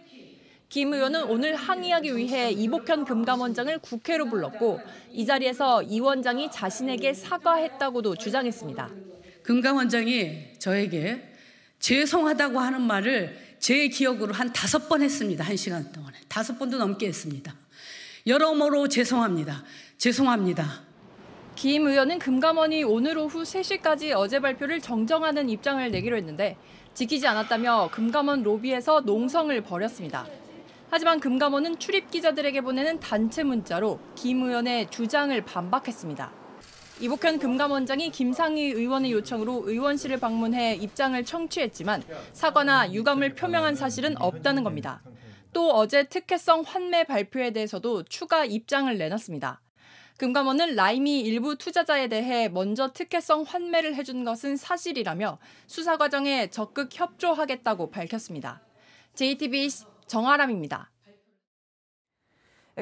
[0.72, 4.80] 김 의원은 오늘 항의하기 위해 이복현 금감원장을 국회로 불렀고
[5.12, 8.88] 이 자리에서 이 원장이 자신에게 사과했다고도 주장했습니다.
[9.42, 11.28] 금감원장이 저에게
[11.78, 15.44] 죄송하다고 하는 말을 제 기억으로 한 다섯 번 했습니다.
[15.44, 16.16] 한 시간 동안에.
[16.26, 17.54] 다섯 번도 넘게 했습니다.
[18.26, 19.64] 여러모로 죄송합니다.
[19.98, 20.84] 죄송합니다.
[21.54, 26.56] 김 의원은 금감원이 오늘 오후 3시까지 어제 발표를 정정하는 입장을 내기로 했는데
[26.94, 30.26] 지키지 않았다며 금감원 로비에서 농성을 벌였습니다.
[30.94, 36.30] 하지만 금감원은 출입 기자들에게 보내는 단체 문자로 김 의원의 주장을 반박했습니다.
[37.00, 42.02] 이복현 금감원장이 김상희 의원의 요청으로 의원실을 방문해 입장을 청취했지만
[42.34, 45.02] 사과나 유감을 표명한 사실은 없다는 겁니다.
[45.54, 49.62] 또 어제 특혜성 환매 발표에 대해서도 추가 입장을 내놨습니다.
[50.18, 57.90] 금감원은 라임이 일부 투자자에 대해 먼저 특혜성 환매를 해준 것은 사실이라며 수사 과정에 적극 협조하겠다고
[57.90, 58.60] 밝혔습니다.
[59.14, 60.90] JTBC 정아람입니다.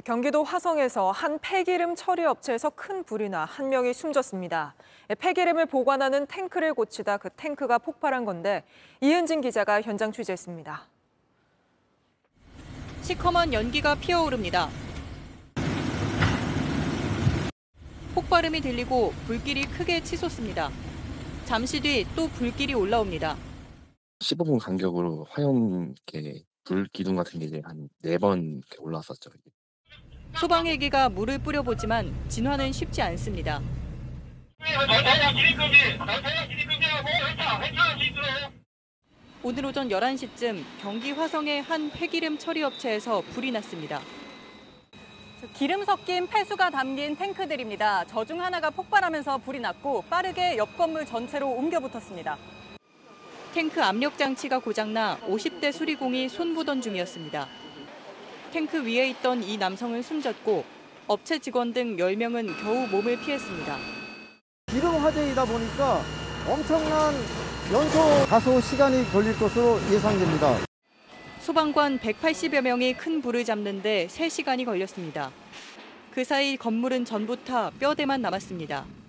[0.05, 4.75] 경기도 화성에서 한 폐기름 처리 업체에서 큰 불이 나 한 명이 숨졌습니다.
[5.17, 8.65] 폐기름을 보관하는 탱크를 고치다 그 탱크가 폭발한 건데
[9.01, 10.89] 이은진 기자가 현장 취재했습니다.
[13.03, 14.69] 시커먼 연기가 피어오릅니다.
[18.17, 20.71] 폭발음이 들리고 불길이 크게 치솟습니다.
[21.45, 23.37] 잠시 뒤 또 불길이 올라옵니다.
[24.19, 29.31] 15분 간격으로 화염 이렇게 불 기둥 같은 게 이제 한 네 번 올라왔었죠.
[30.39, 33.61] 소방 헬기가 물을 뿌려보지만 진화는 쉽지 않습니다.
[39.43, 44.01] 오늘 오전 11시쯤 경기 화성의 한 폐기름 처리 업체에서 불이 났습니다.
[45.55, 48.05] 기름 섞인 폐수가 담긴 탱크들입니다.
[48.05, 52.37] 저 중 하나가 폭발하면서 불이 났고 빠르게 옆 건물 전체로 옮겨 붙었습니다.
[53.53, 57.49] 탱크 압력 장치가 고장나 50대 수리공이 손보던 중이었습니다.
[58.53, 60.65] 탱크 위에 있던 이 남성은 숨졌고
[61.09, 63.77] 업체 직원 등 10명은 겨우 몸을 피했습니다.
[64.69, 66.01] 기름 화재이다 보니까
[66.49, 67.13] 엄청난
[67.73, 70.59] 연소 다소 시간이 걸릴 것으로 예상됩니다.
[71.41, 75.33] 소방관 180여 명이 큰 불을 잡는데 3시간이 걸렸습니다.
[76.13, 79.00] 그 사이 건물은 전부 타 뼈대만 남았습니다.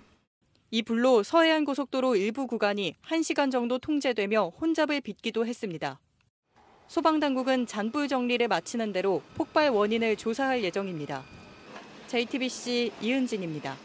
[0.74, 6.00] 이 불로 서해안 고속도로 일부 구간이 1시간 정도 통제되며 혼잡을 빚기도 했습니다.
[6.88, 11.24] 소방당국은 잔불 정리를 마치는 대로 폭발 원인을 조사할 예정입니다.
[12.06, 13.76] JTBC 이은진입니다.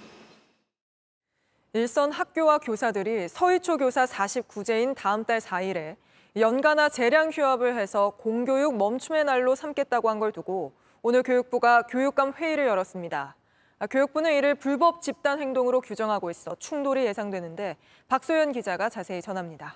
[1.73, 5.97] 일선 학교와 교사들이 서희초 교사 49제인 다음 달 4일에
[6.37, 10.71] 연가나 재량 휴업을 해서 공교육 멈춤의 날로 삼겠다고 한 걸 두고
[11.01, 13.35] 오늘 교육부가 교육감 회의를 열었습니다.
[13.85, 19.75] 교육부는 이를 불법 집단 행동으로 규정하고 있어 충돌이 예상되는데 박소연 기자가 자세히 전합니다.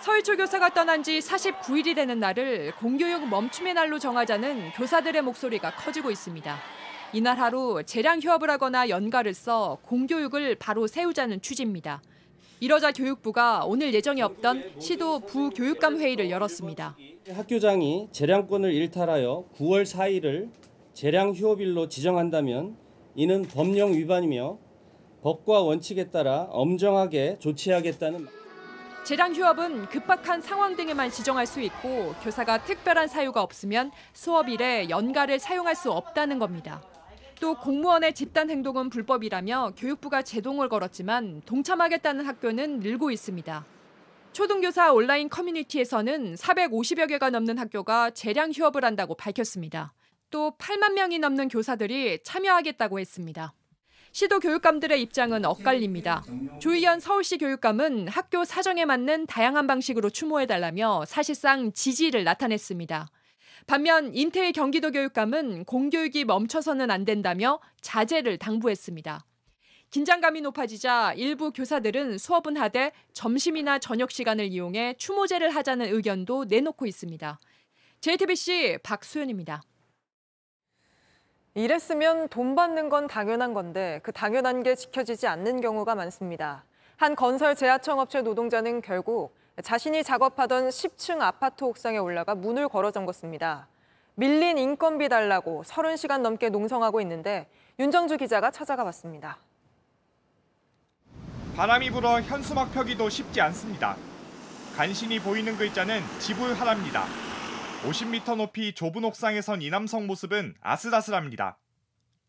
[0.00, 6.58] 서희초 교사가 떠난 지 49일이 되는 날을 공교육 멈춤의 날로 정하자는 교사들의 목소리가 커지고 있습니다.
[7.14, 12.02] 이날 하루 재량 휴업을 하거나 연가를 써 공교육을 바로 세우자는 취지입니다.
[12.60, 16.96] 이러자 교육부가 오늘 예정이 없던 시도 부교육감 회의를 열었습니다.
[17.30, 20.50] 학교장이 재량권을 일탈하여 9월 4일을
[20.94, 22.76] 재량 휴업일로 지정한다면
[23.16, 24.58] 이는 법령 위반이며
[25.22, 28.28] 법과 원칙에 따라 엄정하게 조치하겠다는
[29.04, 35.74] 재량 휴업은 급박한 상황 등에만 지정할 수 있고 교사가 특별한 사유가 없으면 수업일에 연가를 사용할
[35.74, 36.80] 수 없다는 겁니다.
[37.40, 43.66] 또 공무원의 집단 행동은 불법이라며 교육부가 제동을 걸었지만 동참하겠다는 학교는 늘고 있습니다.
[44.32, 49.92] 초등교사 온라인 커뮤니티에서는 450여 개가 넘는 학교가 재량 휴업을 한다고 밝혔습니다.
[50.34, 53.54] 또 8만 명이 넘는 교사들이 참여하겠다고 했습니다.
[54.10, 56.24] 시도 교육감들의 입장은 엇갈립니다.
[56.58, 63.06] 조희연 서울시 교육감은 학교 사정에 맞는 다양한 방식으로 추모해달라며 사실상 지지를 나타냈습니다.
[63.68, 69.24] 반면 인태희 경기도 교육감은 공교육이 멈춰서는 안 된다며 자제를 당부했습니다.
[69.90, 77.38] 긴장감이 높아지자 일부 교사들은 수업은 하되 점심이나 저녁 시간을 이용해 추모제를 하자는 의견도 내놓고 있습니다.
[78.00, 79.62] JTBC 박수연입니다.
[81.54, 86.64] 이랬으면 돈 받는 건 당연한 건데 그 당연한 게 지켜지지 않는 경우가 많습니다.
[86.96, 93.66] 한 건설 제하청 업체 노동자는 결국 자신이 작업하던 10층 아파트 옥상에 올라가 문을 걸어 잠궜습니다.
[94.16, 99.38] 밀린 인건비 달라고 30시간 넘게 농성하고 있는데 윤정주 기자가 찾아가 봤습니다.
[101.54, 103.96] 바람이 불어 현수막 펴기도 쉽지 않습니다.
[104.76, 107.04] 간신히 보이는 글자는 지불하랍니다.
[107.84, 111.58] 50m 높이 좁은 옥상에 선 이 남성 모습은 아슬아슬합니다.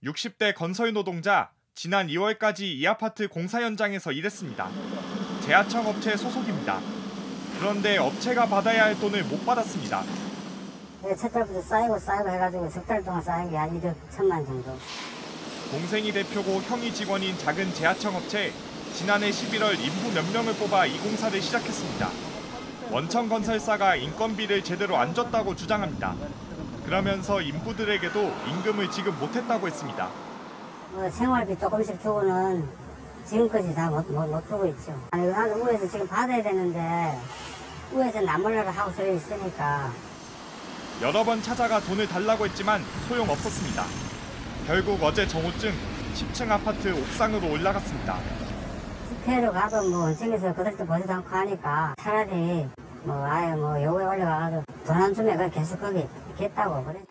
[0.03, 4.69] 60대 건설 노동자, 지난 2월까지 이 아파트 공사 현장에서 일했습니다.
[5.41, 6.79] 재하청 업체 소속입니다.
[7.59, 10.03] 그런데 업체가 받아야 할 돈을 못 받았습니다.
[11.17, 14.77] 첫 달부터 쌓이고 쌓이고 해가지고 석 달 동안 쌓인 게한 2억 천만 정도.
[15.71, 18.51] 동생이 대표고 형이 직원인 작은 재하청 업체
[18.93, 22.34] 지난해 11월 인부 몇 명을 뽑아 이 공사를 시작했습니다.
[22.91, 26.15] 원천 건설사가 인건비를 제대로 안 줬다고 주장합니다.
[26.85, 30.09] 그러면서 인부들에게도 임금을 지급 못했다고 했습니다.
[30.91, 32.67] 뭐 생활비 조금씩 주고는
[33.25, 34.97] 지금까지 다못 못, 못 주고 있죠.
[35.11, 37.19] 아니, 나는 우에서 지금 받아야 되는데
[37.91, 39.91] 우에서 남몰라를 하고 서 있으니까
[41.01, 43.83] 여러 번 찾아가 돈을 달라고 했지만 소용없었습니다.
[44.67, 45.73] 결국 어제 정오쯤
[46.13, 48.19] 10층 아파트 옥상으로 올라갔습니다.
[49.25, 52.67] 집회로 가도 뭐 원청에서 그들도 보지도 않고 하니까 차라리
[53.03, 57.01] 뭐 아예 뭐 요구에 올라가가지고 돈안 주면 그냥 계속 거기 있겠다고 그래.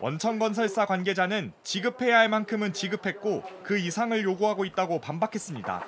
[0.00, 5.86] 원천건설사 관계자는 지급해야 할 만큼은 지급했고 그 이상을 요구하고 있다고 반박했습니다.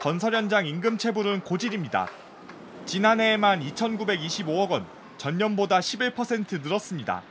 [0.00, 2.08] 건설 현장 임금 체불은 고질입니다.
[2.84, 7.22] 지난해에만 2,925억 원, 전년보다 11% 늘었습니다.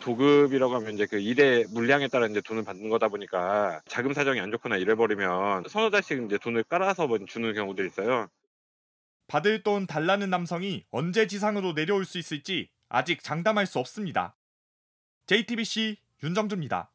[0.00, 4.50] 도급이라고 하면 이제 그 일의 물량에 따라 이제 돈을 받는 거다 보니까 자금 사정이 안
[4.50, 8.28] 좋거나 이래 버리면 서너 달씩 이제 돈을 깔아서 뭐 주는 경우도 있어요.
[9.26, 14.34] 받을 돈 달라는 남성이 언제 지상으로 내려올 수 있을지 아직 장담할 수 없습니다.
[15.26, 16.90] JTBC 윤정주입니다.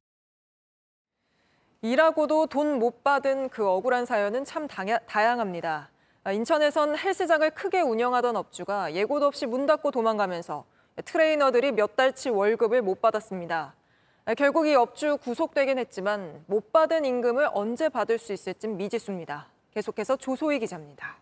[1.82, 5.92] 일하고도 돈 못 받은 그 억울한 사연은 참 다양합니다.
[6.24, 10.66] 아, 인천에선 헬스장을 크게 운영하던 업주가 예고도 없이 문 닫고 도망가면서
[11.02, 13.74] 트레이너들이 몇 달치 월급을 못 받았습니다.
[14.26, 19.48] 아, 결국 이 업주 구속되긴 했지만 못 받은 임금을 언제 받을 수 있을진 미지수입니다.
[19.74, 21.18] 계속해서 조소희 기자입니다.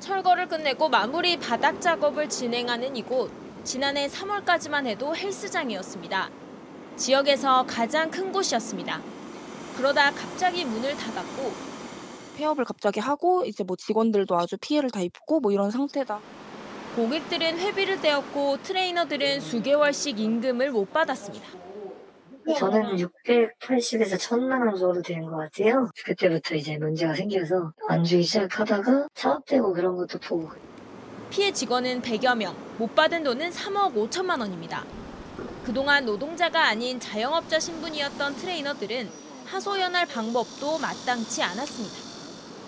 [0.00, 3.30] 철거를 끝내고 마무리 바닥 작업을 진행하는 이곳.
[3.64, 6.30] 지난해 3월까지만 해도 헬스장이었습니다.
[6.96, 9.00] 지역에서 가장 큰 곳이었습니다.
[9.76, 11.52] 그러다 갑자기 문을 닫았고
[12.36, 16.20] 폐업을 갑자기 하고 이제 뭐 직원들도 아주 피해를 다 입고 뭐 이런 상태다.
[16.96, 21.46] 고객들은 회비를 떼었고 트레이너들은 수개월씩 임금을 못 받았습니다.
[22.58, 25.90] 저는 680에서 1000만 원 정도 되는 것 같아요.
[26.06, 30.48] 그때부터 이제 문제가 생겨서 안 주기 시작하다가 사업되고 그런 것도 보고.
[31.28, 34.82] 피해 직원은 100여 명, 못 받은 돈은 3억 5천만 원입니다.
[35.64, 39.10] 그동안 노동자가 아닌 자영업자 신분이었던 트레이너들은
[39.44, 41.96] 하소연할 방법도 마땅치 않았습니다.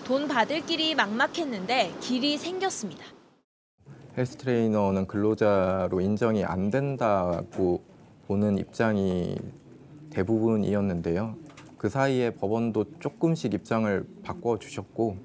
[0.04, 3.17] 돈 받을 길이 막막했는데 길이 생겼습니다.
[4.18, 7.84] 헬스 트레이너는 근로자로 인정이 안 된다고
[8.26, 9.36] 보는 입장이
[10.10, 11.36] 대부분이었는데요.
[11.76, 15.18] 그 사이에 법원도 조금씩 입장을 바꿔 주셨고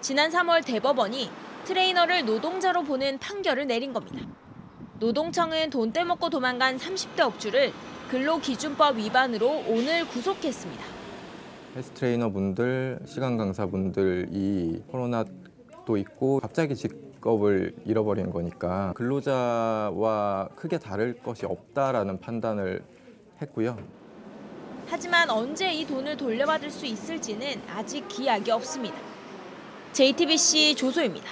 [0.00, 1.30] 지난 3월 대법원이
[1.64, 4.26] 트레이너를 노동자로 보는 판결을 내린 겁니다.
[4.98, 7.70] 노동청은 돈 떼먹고 도망간 30대 업주를
[8.10, 10.82] 근로기준법 위반으로 오늘 구속했습니다.
[11.76, 15.24] 헬스 트레이너 분들, 시간 강사 분들이 코로나
[15.86, 22.84] 도 있고 갑자기 직업을 잃어버린 거니까 근로자와 크게 다를 것이 없다라는 판단을
[23.40, 23.78] 했고요.
[24.88, 28.96] 하지만 언제 이 돈을 돌려받을 수 있을지는 아직 기약이 없습니다.
[29.92, 31.26] JTBC 조소입니다.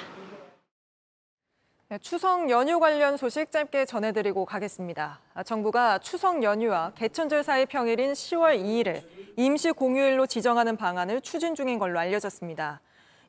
[1.88, 5.20] 네, 추석 연휴 관련 소식 짧게 전해드리고 가겠습니다.
[5.34, 9.02] 아, 정부가 추석 연휴와 개천절 사이 평일인 10월 2일을
[9.36, 12.80] 임시 공휴일로 지정하는 방안을 추진 중인 걸로 알려졌습니다.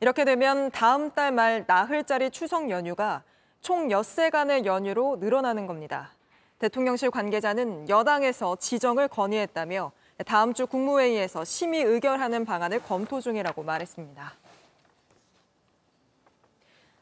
[0.01, 3.23] 이렇게 되면 다음 달 말 나흘짜리 추석 연휴가
[3.61, 6.11] 총 엿새간의 연휴로 늘어나는 겁니다.
[6.59, 9.91] 대통령실 관계자는 여당에서 지정을 건의했다며
[10.25, 14.33] 다음 주 국무회의에서 심의 의결하는 방안을 검토 중이라고 말했습니다.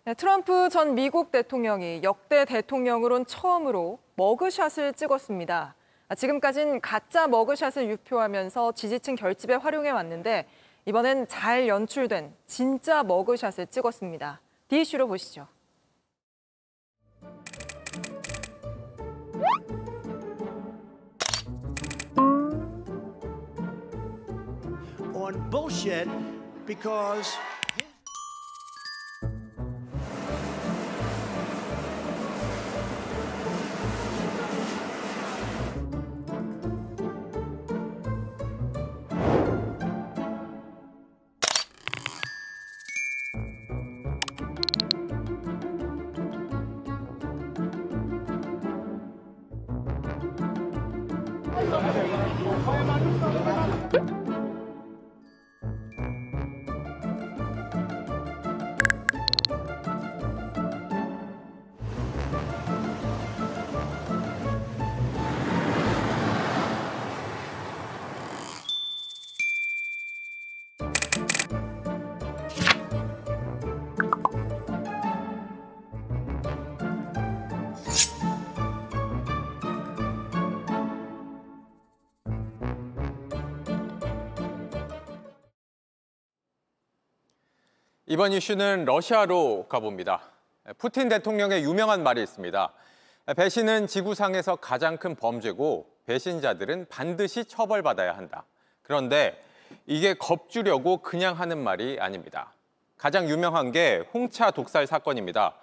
[0.06, 5.76] 네, 트럼프 전 미국 대통령이 역대 대통령으론 처음으로 머그샷을 찍었습니다.
[6.18, 10.48] 지금까진 가짜 머그샷을 유표하면서 지지층 결집에 활용해 왔는데
[10.86, 14.42] 이번엔 잘 연출된 진짜 머그샷을 찍었습니다.
[14.68, 15.48] 디이슈로 보시죠.
[88.14, 90.22] 이번 이슈는 러시아로 가봅니다.
[90.78, 92.72] 푸틴 대통령의 유명한 말이 있습니다.
[93.36, 98.46] 배신은 지구상에서 가장 큰 범죄고 배신자들은 반드시 처벌받아야 한다.
[98.84, 99.44] 그런데
[99.88, 102.54] 이게 겁주려고 그냥 하는 말이 아닙니다.
[103.00, 105.56] 가장 유명한 게 홍차 독살 사건입니다.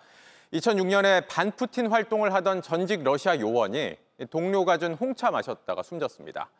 [0.52, 3.96] 2006년에 반푸틴 활동을 하던 전직 러시아 요원이
[4.28, 6.50] 동료가 준 홍차 마셨다가 숨졌습니다.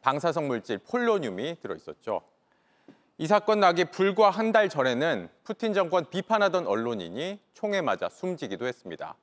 [0.00, 2.22] 방사성 물질 폴로늄이 들어있었죠.
[3.18, 9.14] 이 사건 나기 불과 한 달 전에는 푸틴 정권 비판하던 언론인이 총에 맞아 숨지기도 했습니다.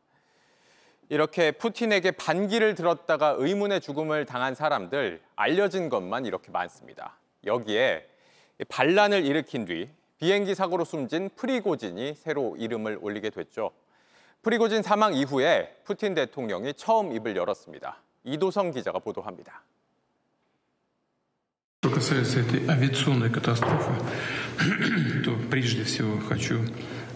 [1.09, 7.17] 이렇게 푸틴에게 반기를 들었다가 의문의 죽음을 당한 사람들 알려진 것만 이렇게 많습니다.
[7.45, 8.07] 여기에
[8.69, 9.89] 반란을 일으킨 뒤
[10.19, 13.71] 비행기 사고로 숨진 프리고진이 새로 이름을 올리게 됐죠.
[14.41, 17.97] 프리고진 사망 이후에 푸틴 대통령이 처음 입을 열었습니다.
[18.23, 19.63] 이도성 기자가 보도합니다.
[21.82, 23.92] Что касается этой авиационной катастрофы,
[25.24, 26.60] то прежде всего хочу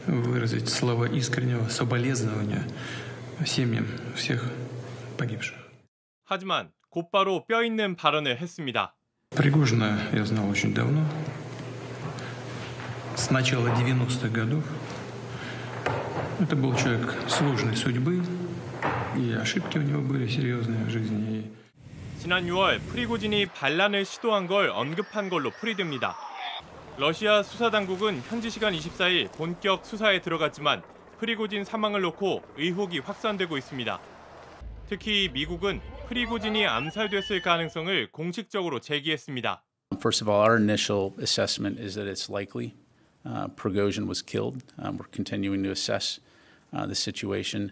[0.06, 2.62] выразить слова искреннего соболезнования
[3.44, 4.44] семьям всех
[5.18, 5.56] погибших.
[6.24, 8.94] 하지만 곧바로 뼈 있는 발언을 했습니다.
[9.30, 11.04] Пригожина я знал очень давно,
[13.16, 14.64] с начала 90-х годов.
[16.38, 18.24] Это был человек сложной судьбы,
[19.16, 21.50] и ошибки у него были серьезные в жизни.
[22.25, 26.15] 지난 6월 프리고진이 반란을 시도한 걸 언급한 걸로 풀이됩니다.
[26.97, 30.81] 러시아 수사당국은 현지 시간 24일 본격 수사에 들어갔지만
[31.19, 33.99] 프리고진 사망을 놓고 의혹이 확산되고 있습니다.
[34.89, 39.63] 특히 미국은 프리고진이 암살됐을 가능성을 공식적으로 제기했습니다.
[39.97, 42.73] First of all, our initial assessment is that it's likely
[43.23, 44.63] uh, Prigozhin was killed.
[44.79, 46.19] Um, we're continuing to assess
[46.73, 47.69] uh, the situation.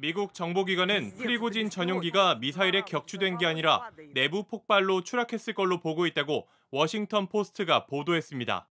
[0.00, 7.26] 미국 정보기관은 프리고진 전용기가 미사일에 격추된 게 아니라 내부 폭발로 추락했을 걸로 보고 있다고 워싱턴
[7.26, 8.66] 포스트가 보도했습니다.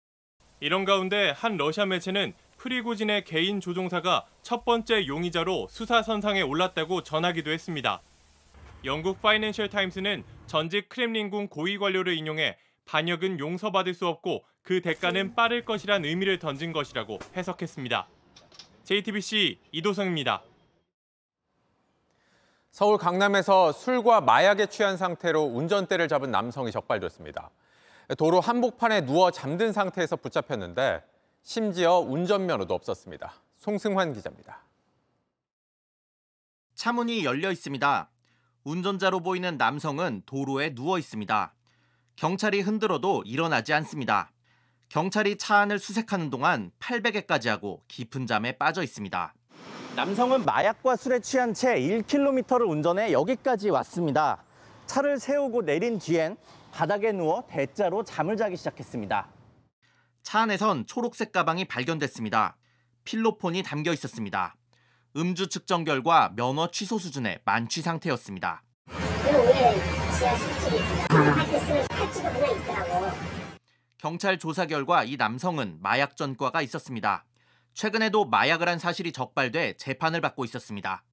[0.59, 7.49] 이런 가운데 한 러시아 매체는 프리고진의 개인 조종사가 첫 번째 용의자로 수사 선상에 올랐다고 전하기도
[7.49, 8.03] 했습니다.
[8.83, 12.55] 영국 파이낸셜 타임스는 전직 크렘린궁 고위 관료를 인용해
[12.85, 18.07] 반역은 용서받을 수 없고 그 대가는 빠를 것이란 의미를 던진 것이라고 해석했습니다.
[18.83, 20.43] JTBC 이도성입니다.
[22.75, 27.49] 서울 강남에서 술과 마약에 취한 상태로 운전대를 잡은 남성이 적발됐습니다.
[28.17, 31.01] 도로 한복판에 누워 잠든 상태에서 붙잡혔는데
[31.41, 33.33] 심지어 운전면허도 없었습니다.
[33.55, 34.65] 송승환 기자입니다.
[36.73, 38.09] 차문이 열려 있습니다.
[38.65, 41.53] 운전자로 보이는 남성은 도로에 누워 있습니다.
[42.17, 44.33] 경찰이 흔들어도 일어나지 않습니다.
[44.89, 49.33] 경찰이 차 안을 수색하는 동안 800에까지 하고 깊은 잠에 빠져 있습니다.
[49.95, 54.43] 남성은 마약과 술에 취한 채 1km를 운전해 여기까지 왔습니다.
[54.87, 56.35] 차를 세우고 내린 뒤엔
[56.73, 59.29] 바닥에 누워 대자로 잠을 자기 시작했습니다.
[60.21, 62.57] 차 안에선 초록색 가방이 발견됐습니다.
[63.05, 64.57] 필로폰이 담겨 있었습니다.
[65.15, 68.63] 음주 측정 결과 면허 취소 수준의 만취 상태였습니다.
[73.97, 77.23] 경찰 조사 결과 이 남성은 마약 전과가 있었습니다.
[77.75, 81.03] 최근에도 마약을 한 사실이 적발돼 재판을 받고 있었습니다.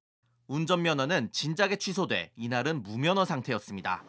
[0.47, 4.01] 운전면허는 진작에 취소돼 이날은 무면허 상태였습니다.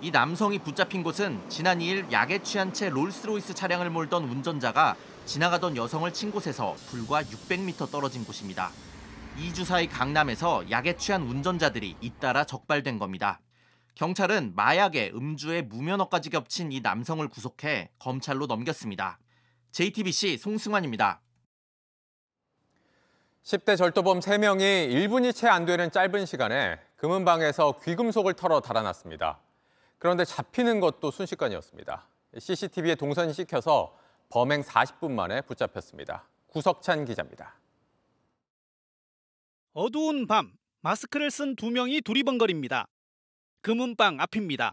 [0.00, 4.94] 이 남성이 붙잡힌 곳은 지난 2일 약에 취한 채 롤스로이스 차량을 몰던 운전자가
[5.24, 8.70] 지나가던 여성을 친 곳에서 불과 600m 떨어진 곳입니다.
[9.36, 13.40] 2주 사이 강남에서 약에 취한 운전자들이 잇따라 적발된 겁니다.
[13.96, 19.18] 경찰은 마약에 음주에 무면허까지 겹친 이 남성을 구속해 검찰로 넘겼습니다.
[19.72, 21.20] JTBC 송승환입니다.
[23.46, 29.38] 10대 절도범 3명이 1분이 채 안 되는 짧은 시간에 금은방에서 귀금속을 털어 달아났습니다.
[29.98, 32.08] 그런데 잡히는 것도 순식간이었습니다.
[32.36, 33.96] CCTV에 동선이 찍혀서
[34.30, 36.26] 범행 40분 만에 붙잡혔습니다.
[36.48, 37.54] 구석찬 기자입니다.
[39.74, 42.88] 어두운 밤 마스크를 쓴 두 명이 두리번거립니다.
[43.60, 44.72] 금은방 앞입니다.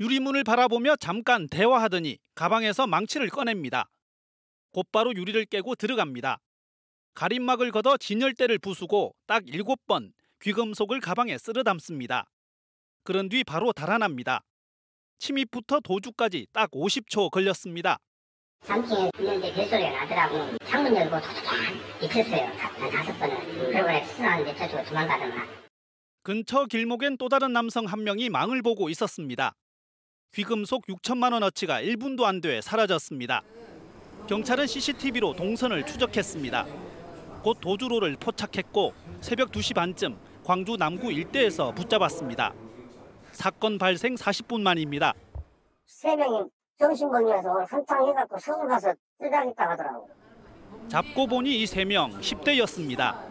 [0.00, 3.88] 유리문을 바라보며 잠깐 대화하더니 가방에서 망치를 꺼냅니다.
[4.72, 6.40] 곧바로 유리를 깨고 들어갑니다.
[7.14, 10.12] 가림막을 걷어 진열대를 부수고 딱 7번
[10.42, 12.26] 귀금속을 가방에 쓸어 담습니다.
[13.04, 14.40] 그런 뒤 바로 달아납니다.
[15.18, 17.98] 침입부터 도주까지 딱 50초 걸렸습니다.
[18.64, 20.56] 잠시 있는데 벨소리가 나더라고.
[20.66, 22.46] 창문 열고 도둑한 미쳤어요.
[22.46, 23.36] 한 다섯 번을.
[23.72, 25.48] 그러고 수사하는데 저쪽으로 도망가더만.
[26.22, 29.54] 근처 길목엔 또 다른 남성 한 명이 망을 보고 있었습니다.
[30.32, 33.42] 귀금속 6천만 원어치가 1분도 안 돼 사라졌습니다.
[34.28, 36.66] 경찰은 CCTV로 동선을 추적했습니다.
[37.44, 42.54] 곧 도주로를 포착했고 새벽 2시 반쯤 광주 남구 일대에서 붙잡았습니다.
[43.32, 45.12] 사건 발생 40분 만입니다.
[45.84, 46.44] 세 명이
[46.78, 50.08] 정신병이라서 한탕 해갖고 서울 가서 뜨다겠다 하더라고.
[50.88, 53.22] 잡고 보니 이 세 명 10대였습니다.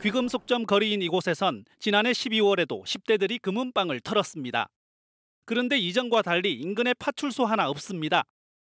[0.00, 4.68] 귀금속점 거리인 이곳에선 지난해 12월에도 10대들이 금은방을 털었습니다.
[5.44, 8.24] 그런데 이전과 달리 인근에 파출소 하나 없습니다.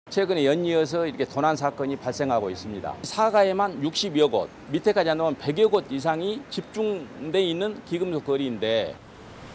[0.09, 2.95] 최근에 연이어서 이렇게 도난 사건이 발생하고 있습니다.
[3.03, 8.95] 사가에만 60여 곳, 밑에까지 안 오면 100여 곳 이상이 집중돼 있는 기금속 거리인데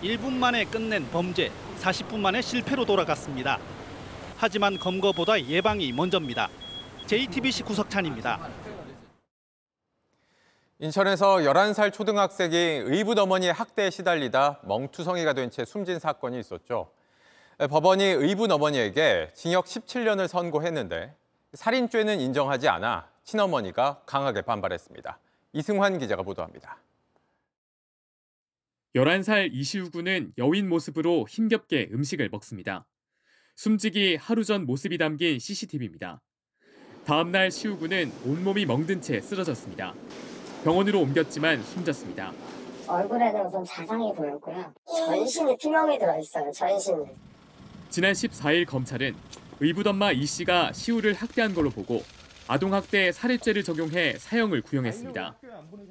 [0.03, 1.51] 1분 만에 끝낸 범죄,
[1.81, 3.59] 40분 만에 실패로 돌아갔습니다.
[4.37, 6.49] 하지만 검거보다 예방이 먼저입니다.
[7.07, 8.49] JTBC 구석찬입니다.
[10.79, 16.91] 인천에서 11살 초등학생이 의붓 어머니의 학대에 시달리다 멍투성이가 된 채 숨진 사건이 있었죠.
[17.59, 21.15] 법원이 의붓 어머니에게 징역 17년을 선고했는데
[21.53, 25.19] 살인죄는 인정하지 않아 친어머니가 강하게 반발했습니다.
[25.53, 26.79] 이승환 기자가 보도합니다.
[28.97, 32.87] 11살 이시우 군은 여인 모습으로 힘겹게 음식을 먹습니다.
[33.57, 36.21] 숨지기 하루 전 모습이 담긴 CCTV입니다.
[37.05, 39.95] 다음 날 시우 군은 온몸이 멍든 채 쓰러졌습니다.
[40.65, 42.33] 병원으로 옮겼지만 숨졌습니다.
[42.89, 44.73] 얼굴에는 좀 자상해 보였고요.
[44.87, 46.51] 전신에 피멍이 들어 있어요.
[46.51, 47.15] 전신에.
[47.95, 49.15] 지난 14일 검찰은
[49.61, 52.03] 의붓엄마 이 씨가 시우를 학대한 걸로 보고
[52.49, 55.41] 아동학대 살해죄를 적용해 사형을 구형했습니다.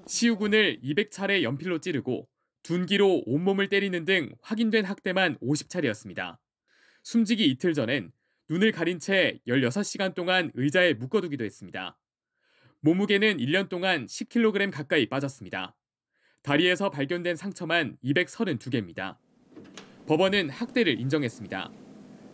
[0.06, 2.28] 시우 군을 200차례 연필로 찌르고
[2.64, 6.40] 둔기로 온몸을 때리는 등 확인된 학대만 50차례였습니다.
[7.04, 8.12] 숨지기 이틀 전엔
[8.50, 11.98] 눈을 가린 채 16시간 동안 의자에 묶어두기도 했습니다.
[12.82, 15.74] 몸무게는 1년 동안 10kg 가까이 빠졌습니다.
[16.42, 19.16] 다리에서 발견된 상처만 232개입니다.
[20.06, 21.72] 법원은 학대를 인정했습니다.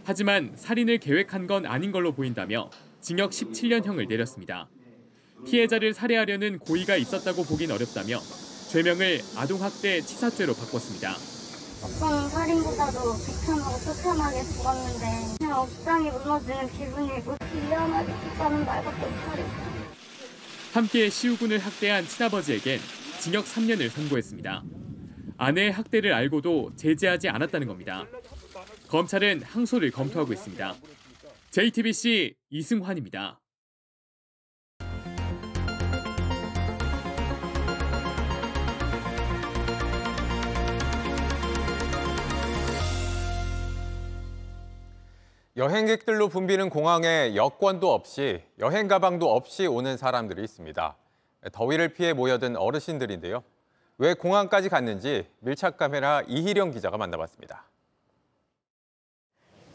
[0.04, 2.70] 하지만 살인을 계획한 건 아닌 걸로 보인다며
[3.00, 4.70] 징역 17년형을 내렸습니다.
[5.46, 8.20] 피해자를 살해하려는 고의가 있었다고 보긴 어렵다며
[8.70, 11.16] 죄명을 아동학대 치사죄로 바꿨습니다.
[11.82, 19.70] 어떤 살인보다도 비참하고 처참하게 죽었는데 그냥 억장이 무너지는 기분이고 미안하게 죽다는 말밖에 못하겠어요.
[20.74, 22.80] 함께 시우군을 학대한 친아버지에겐
[23.22, 24.64] 징역 3년을 선고했습니다.
[25.38, 28.06] 아내의 학대를 알고도 제재하지 않았다는 겁니다.
[28.90, 30.76] 검찰은 항소를 검토하고 있습니다.
[31.52, 33.40] JTBC 이승환입니다.
[45.56, 50.98] 여행객들로 붐비는 공항에 여권도 없이 여행 가방도 없이 오는 사람들이 있습니다.
[51.52, 53.44] 더위를 피해 모여든 어르신들인데요.
[54.00, 57.70] 왜 공항까지 갔는지 밀착 카메라 이희령 기자가 만나봤습니다.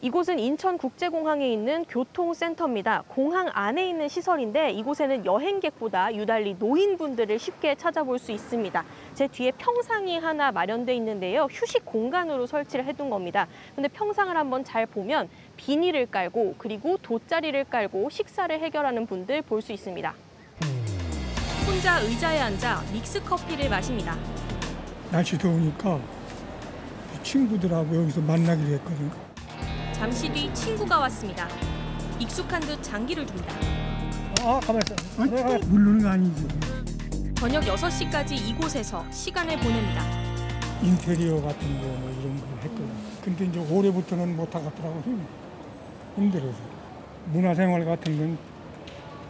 [0.05, 3.01] 이곳은 인천국제공항에 있는 교통센터입니다.
[3.07, 8.85] 공항 안에 있는 시설인데 이곳에는 여행객보다 유달리 노인분들을 쉽게 찾아볼 수 있습니다.
[9.15, 11.47] 제 뒤에 평상이 하나 마련돼 있는데요.
[11.49, 13.47] 휴식 공간으로 설치를 해둔 겁니다.
[13.73, 15.27] 근데 평상을 한번 잘 보면
[15.57, 20.13] 비닐을 깔고 그리고 돗자리를 깔고 식사를 해결하는 분들 볼 수 있습니다.
[21.65, 24.15] 혼자 의자에 앉아 믹스 커피를 마십니다.
[25.09, 25.99] 날씨 더우니까
[27.23, 29.24] 친구들하고 여기서 만나기로 했거든.
[29.95, 31.47] 잠시 뒤 친구가 왔습니다.
[32.19, 33.53] 익숙한 듯 장기를 둡니다.
[34.41, 35.65] 아, 가만 있어.
[35.67, 36.47] 물르는 거 아니지.
[37.35, 40.01] 저녁 6시까지 이곳에서 시간을 보냅니다.
[40.81, 42.89] 인테리어 같은 거 뭐 이런 거 했거든.
[43.23, 45.01] 근데 이제 올해부터는 못 하겠더라고.
[45.05, 45.25] 힘,
[46.15, 46.57] 힘들어서.
[47.27, 48.37] 문화생활 같은 건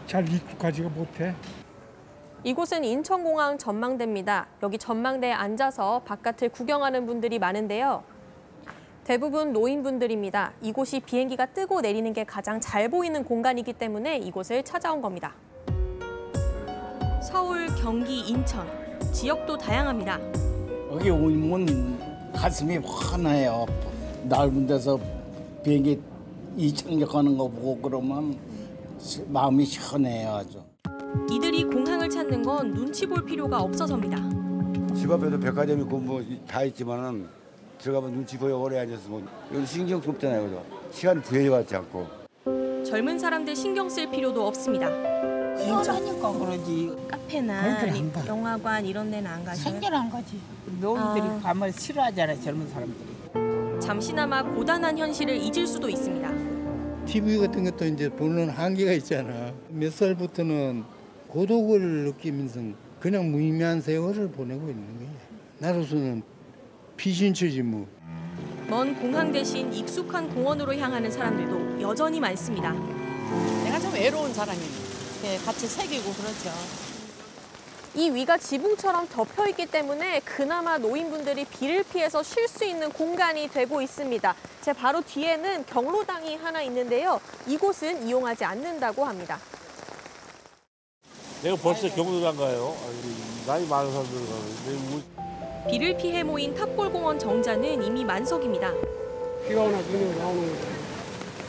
[0.07, 1.33] 잘 익숙하지가 못해.
[2.43, 4.45] 이곳은 인천공항 전망대입니다.
[4.61, 8.03] 여기 전망대에 앉아서 바깥을 구경하는 분들이 많은데요.
[9.05, 10.53] 대부분 노인분들입니다.
[10.63, 15.35] 이곳이 비행기가 뜨고 내리는 게 가장 잘 보이는 공간이기 때문에 이곳을 찾아온 겁니다.
[17.21, 18.65] 서울, 경기, 인천,
[19.13, 20.19] 지역도 다양합니다.
[20.91, 23.67] 여기 오면 가슴이 환해요.
[24.23, 24.99] 넓은 데서
[25.63, 26.01] 비행기
[26.57, 28.35] 이착륙 하는 거 보고 그러면
[29.27, 30.63] 마음이 시원해요 아주.
[31.31, 34.17] 이들이 공항을 찾는 건 눈치 볼 필요가 없어서입니다.
[34.95, 37.27] 집 앞에도 백화점 있고 뭐 다 있지만은
[37.85, 39.23] 들어가면 눈치 보여 오래 앉아서 뭐
[39.53, 40.65] 여기 신경 도 없잖아요, 그죠?
[40.91, 42.07] 시간 부여받지 않고.
[42.83, 44.87] 젊은 사람들 신경 쓸 필요도 없습니다.
[45.55, 46.91] 시원하니까 그러지.
[47.07, 48.25] 카페나.
[48.25, 49.71] 영화관 이런 데는 안 가세요?
[49.71, 50.39] 생전 안 가지.
[50.81, 51.39] 노인들이 아.
[51.43, 53.79] 가면 싫어하잖아요 젊은 사람들이.
[53.79, 57.05] 잠시나마 고단한 현실을 잊을 수도 있습니다.
[57.05, 59.53] TV 같은 것도 이제 보는 한계가 있잖아.
[59.69, 60.83] 몇 살부터는
[61.27, 62.61] 고독을 느끼면서
[62.99, 65.09] 그냥 무의미한 세월을 보내고 있는 거야.
[65.59, 66.34] 나로서는
[66.97, 67.87] 피신처지 뭐.
[68.67, 72.71] 먼 공항 대신 익숙한 공원으로 향하는 사람들도 여전히 많습니다.
[73.63, 74.69] 내가 좀 외로운 사람이에요.
[75.25, 76.51] 예, 같이 새기고 그렇죠.
[77.95, 83.81] 이 위가 지붕처럼 덮여 있기 때문에 그나마 노인분들이 비를 피해서 쉴 수 있는 공간이 되고
[83.81, 84.35] 있습니다.
[84.61, 87.21] 제 바로 뒤에는 경로당이 하나 있는데요.
[87.47, 89.39] 이곳은 이용하지 않는다고 합니다.
[91.41, 92.75] 내가 벌써 경로당 가요.
[93.47, 94.19] 나이 많은 사람들
[94.89, 95.01] 뭐
[95.69, 98.71] 비를 피해 모인 탑골공원 정자는 이미 만석입니다.
[99.47, 100.53] 비가 오나 눈이 오나 거죠.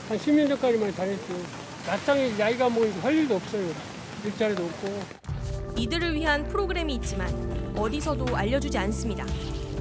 [0.08, 1.34] 한 10년 전까지만 다녔죠.
[1.86, 3.68] 낮장에 나이가 모이고 할 일도 없어요.
[4.24, 4.88] 일자리도 없고.
[5.76, 7.28] 이들을 위한 프로그램이 있지만
[7.76, 9.26] 어디서도 알려주지 않습니다.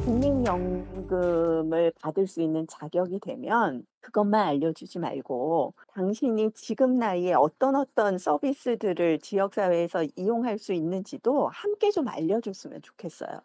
[0.03, 9.19] 국민연금을 받을 수 있는 자격이 되면 그것만 알려주지 말고 당신이 지금 나이에 어떤 어떤 서비스들을
[9.19, 13.39] 지역사회에서 이용할 수 있는지도 함께 좀 알려줬으면 좋겠어요.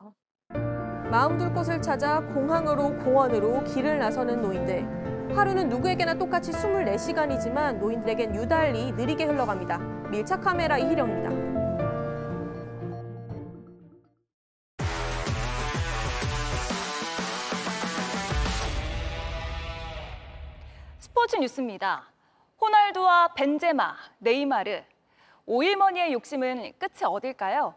[1.10, 5.36] 마음 둘 곳을 찾아 공항으로 공원으로 길을 나서는 노인들.
[5.36, 9.78] 하루는 누구에게나 똑같이 24시간이지만 노인들에겐 유달리 느리게 흘러갑니다.
[10.08, 11.30] 밀착 카메라 이희령입니다.
[21.00, 22.04] 스포츠 뉴스입니다.
[22.60, 24.82] 호날두와 벤제마, 네이마르.
[25.46, 27.74] 오일머니의 욕심은 끝이 어딜까요?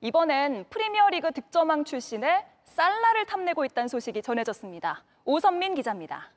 [0.00, 5.02] 이번엔 프리미어리그 득점왕 출신의 살라를 탐내고 있다는 소식이 전해졌습니다.
[5.24, 6.30] 오선민 기자입니다.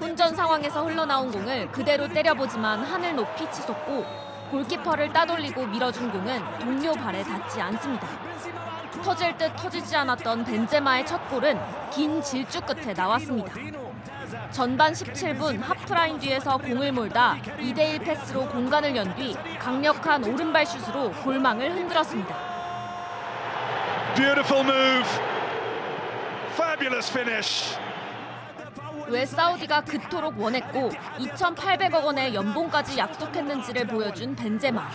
[0.00, 4.04] 혼전 상황에서 흘러나온 공을 그대로 때려보지만 하늘 높이 치솟고
[4.50, 8.06] 골키퍼를 따돌리고 밀어준 공은 동료 발에 닿지 않습니다.
[9.04, 11.58] 터질 듯 터지지 않았던 벤제마의 첫 골은
[11.90, 13.52] 긴 질주 끝에 나왔습니다.
[14.50, 21.72] 전반 17분 하프라인 뒤에서 공을 몰다 2대1 패스로 공간을 연 뒤 강력한 오른발 슛으로 골망을
[21.72, 22.49] 흔들었습니다.
[24.20, 25.08] Beautiful move.
[26.52, 27.74] Fabulous finish.
[29.08, 34.90] 왜 사우디가 그토록 원했고 2,800억 원의 연봉까지 약속했는지를 보여준 벤제마.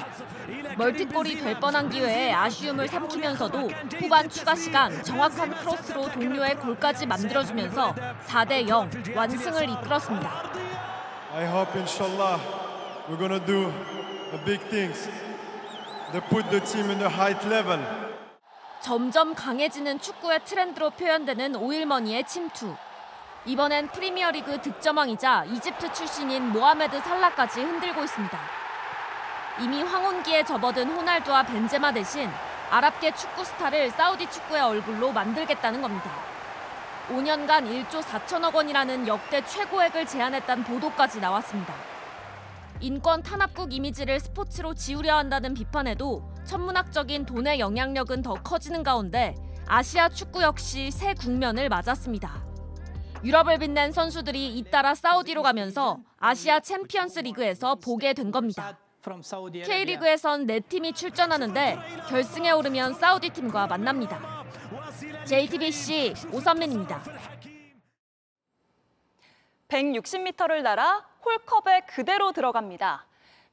[0.78, 3.68] 멀티골이 될 뻔한 기회에 아쉬움을 삼키면서도
[3.98, 7.96] 후반 추가 시간 정확한 크로스로 동료의 골까지 만들어주면서
[8.28, 10.52] 4대 0 완승을 이끌었습니다.
[11.34, 12.40] I hope inshallah
[13.10, 13.74] we're gonna do
[14.30, 15.10] the big things
[16.12, 18.05] that put the team in the height level.
[18.86, 22.76] 점점 강해지는 축구의 트렌드로 표현되는 오일머니의 침투.
[23.48, 28.40] 이번엔 프리미어리그 득점왕이자 이집트 출신인 모하메드 살라까지 흔들고 있습니다.
[29.62, 32.30] 이미 황혼기에 접어든 호날두와 벤제마 대신
[32.70, 36.12] 아랍계 축구 스타를 사우디 축구의 얼굴로 만들겠다는 겁니다.
[37.10, 41.74] 5년간 1조 4천억 원이라는 역대 최고액을 제안했다는 보도까지 나왔습니다.
[42.82, 49.36] 인권 탄압국 이미지를 스포츠로 지우려 한다는 비판에도 천문학적인 돈의 영향력은 더 커지는 가운데
[49.68, 52.46] 아시아 축구 역시 새 국면을 맞았습니다.
[53.24, 58.78] 유럽을 빛낸 선수들이 잇따라 사우디로 가면서 아시아 챔피언스 리그에서 보게 된 겁니다.
[59.66, 61.80] K리그에선 네 팀이 출전하는데
[62.10, 64.44] 결승에 오르면 사우디 팀과 만납니다.
[65.26, 67.04] JTBC 오선민입니다.
[69.68, 73.06] 160m를 날아 홀컵에 그대로 들어갑니다.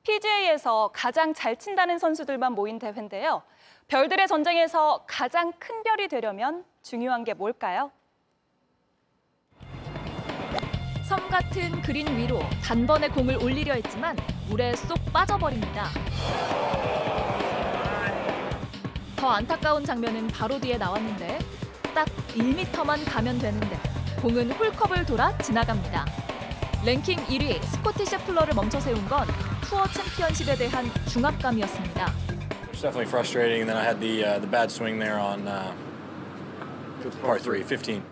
[0.02, 3.42] PGA에서 가장 잘 친다는 선수들만 모인 대회인데요.
[3.86, 7.92] 별들의 전쟁에서 가장 큰 별이 되려면 중요한 게 뭘까요?
[11.04, 14.16] 섬 같은 그린 위로 단번에 공을 올리려 했지만
[14.48, 15.86] 물에 쏙 빠져버립니다.
[19.16, 21.38] 더 안타까운 장면은 바로 뒤에 나왔는데
[21.94, 23.78] 딱 1m만 가면 되는데
[24.20, 26.06] 공은 홀컵을 돌아 지나갑니다.
[26.84, 29.26] 랭킹 1위 스코티 셰플러를 멈춰 세운 건
[29.72, 32.04] 투어 챔피언십에 대한 중압감이었습니다.
[32.04, 33.64] It's definitely frustrating.
[33.64, 35.72] Then I had the uh, the bad swing there on uh,
[37.22, 38.02] par three, 15.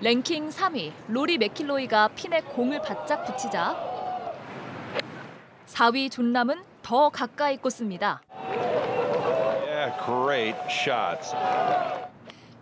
[0.00, 3.76] 랭킹 3위 로리 맥킬로이가 핀에 공을 바짝 붙이자
[5.66, 8.22] 4위 존람은 더 가까이 꽂습니다.
[9.66, 11.34] Yeah, great shots.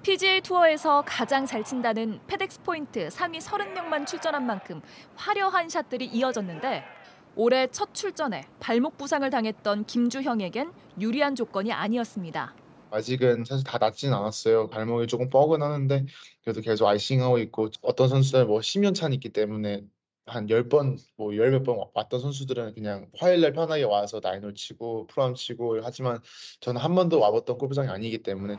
[0.02, 4.82] PGA 투어에서 가장 잘 친다는 페덱스 포인트 상위 30명만 출전한 만큼
[5.14, 6.84] 화려한 샷들이 이어졌는데
[7.36, 12.54] 올해 첫 출전에 발목 부상을 당했던 김주형에겐 유리한 조건이 아니었습니다.
[12.90, 14.68] 아직은 사실 다 낫진 않았어요.
[14.68, 16.06] 발목이 조금 뻐근하는데
[16.44, 19.82] 그래도 계속 아이싱하고 있고 어떤 선수들 뭐 10년 차는 있기 때문에
[20.26, 25.34] 한 10번 뭐 10몇 번 왔던 선수들은 그냥 화요일 날 편하게 와서 나인홀 치고 프로암
[25.34, 26.20] 치고 하지만
[26.60, 28.56] 저는 한 번도 와봤던 골프장이 아니기 때문에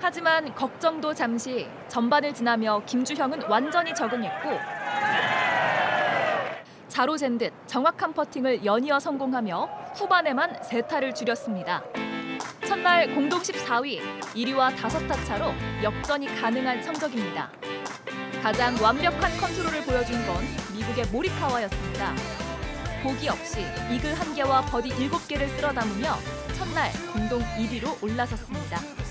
[0.00, 4.48] 하지만 걱정도 잠시 전반을 지나며 김주형은 완전히 적응했고
[6.92, 11.82] 자로 잰 듯 정확한 퍼팅을 연이어 성공하며 후반에만 세 타를 줄였습니다.
[12.66, 13.98] 첫날 공동 14위,
[14.34, 17.50] 1위와 5타 차로 역전이 가능한 성적입니다.
[18.42, 20.36] 가장 완벽한 컨트롤을 보여준 건
[20.74, 22.14] 미국의 모리카와였습니다.
[23.02, 26.16] 보기 없이 이글 1개와 버디 7개를 쓸어 담으며
[26.58, 29.01] 첫날 공동 1위로 올라섰습니다.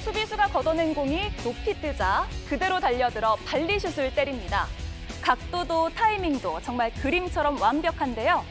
[0.00, 4.66] 수비수가 걷어낸 공이 높이 뜨자 그대로 달려들어 발리슛을 때립니다.
[5.20, 8.44] 각도도 타이밍도 정말 그림처럼 완벽한데요.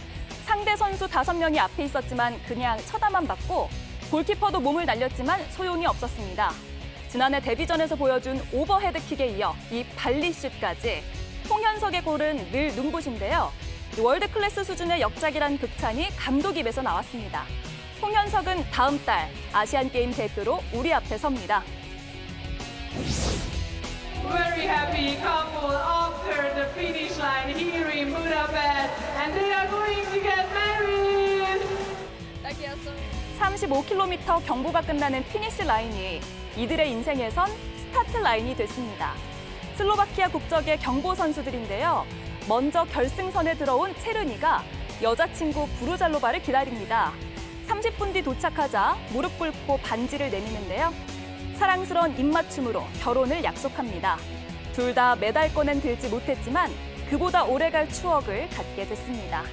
[0.46, 3.70] 상대 선수 5명이 앞에 있었지만 그냥 쳐다만 봤고
[4.12, 6.52] 골키퍼도 몸을 날렸지만 소용이 없었습니다.
[7.10, 11.04] 지난해 데뷔전에서 보여준 오버헤드킥에 이어 이 발리슛까지
[11.50, 13.52] 홍현석의 골은 늘 눈부신데요.
[14.00, 17.46] 월드 클래스 수준의 역작이란 극찬이 감독 입에서 나왔습니다.
[18.02, 21.64] 홍현석은 다음 달 아시안 게임 대표로 우리 앞에 섭니다.
[24.30, 30.22] Very happy couple after the finish line here in Budapest, and they are going to
[30.22, 31.00] get married.
[33.40, 36.22] 35km 경보가 끝나는 피니시 라인이
[36.58, 39.14] 이들의 인생에선 스타트 라인이 됐습니다.
[39.78, 42.06] 슬로바키아 국적의 경보 선수들인데요.
[42.48, 44.64] 먼저 결승선에 들어온 체르니가
[45.02, 47.14] 여자친구 부르잘로바를 기다립니다.
[47.70, 50.92] 30분 뒤 도착하자 무릎 꿇고 반지를 내미는데요.
[51.56, 54.18] 사랑스러운 입맞춤으로 결혼을 약속합니다.
[54.74, 56.72] 둘 다 메달권은 들지 못했지만
[57.10, 59.44] 그보다 오래갈 추억을 갖게 됐습니다.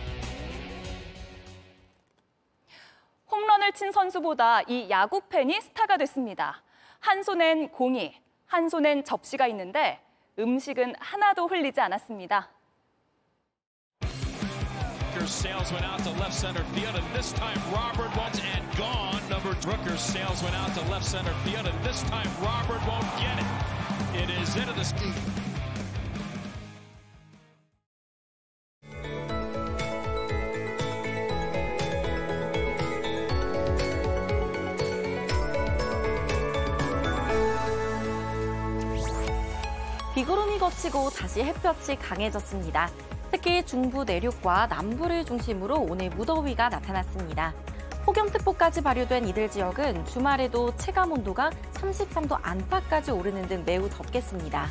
[3.30, 6.62] 홈런을 친 선수보다 이 야구 팬이 스타가 됐습니다.
[7.00, 8.14] 한 손엔 공이,
[8.46, 10.00] 한 손엔 접시가 있는데
[10.38, 12.48] 음식은 하나도 흘리지 않았습니다.
[15.25, 19.21] Rooker sails one out to left center field, and this time Robert won't and gone.
[19.29, 23.37] Number Rooker sails one out to left center field, and this time Robert won't get
[23.39, 23.45] it.
[24.23, 25.11] It is into the ski.
[40.13, 42.89] 비구름이 걷히고 다시 햇볕이 강해졌습니다.
[43.30, 47.54] 특히 중부 내륙과 남부를 중심으로 오늘 무더위가 나타났습니다.
[48.04, 54.68] 폭염특보까지 발효된 이들 지역은 주말에도 체감 온도가 33도 안팎까지 오르는 등 매우 덥겠습니다.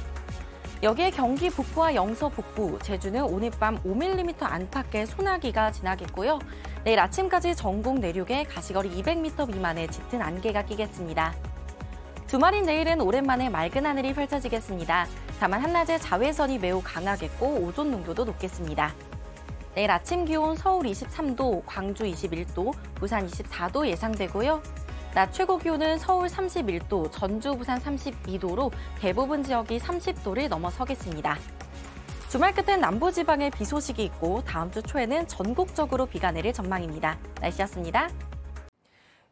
[0.84, 6.40] 여기에 경기 북부와 영서 북부, 제주는 오늘 밤 5mm 안팎의 소나기가 지나겠고요.
[6.84, 11.34] 내일 아침까지 전국 내륙에 가시거리 200m 미만의 짙은 안개가 끼겠습니다.
[12.36, 15.08] 주말인 내일은 오랜만에 맑은 하늘이 펼쳐지겠습니다.
[15.40, 18.94] 다만 한낮에 자외선이 매우 강하겠고 오존 농도도 높겠습니다.
[19.74, 24.62] 내일 아침 기온 서울 23도, 광주 21도, 부산 24도 예상되고요.
[25.14, 28.70] 낮 최고 기온은 서울 31도, 전주, 부산 32도로
[29.00, 31.38] 대부분 지역이 30도를 넘어서겠습니다.
[32.28, 37.18] 주말 끝엔 남부지방에 비 소식이 있고 다음 주 초에는 전국적으로 비가 내릴 전망입니다.
[37.40, 38.10] 날씨였습니다.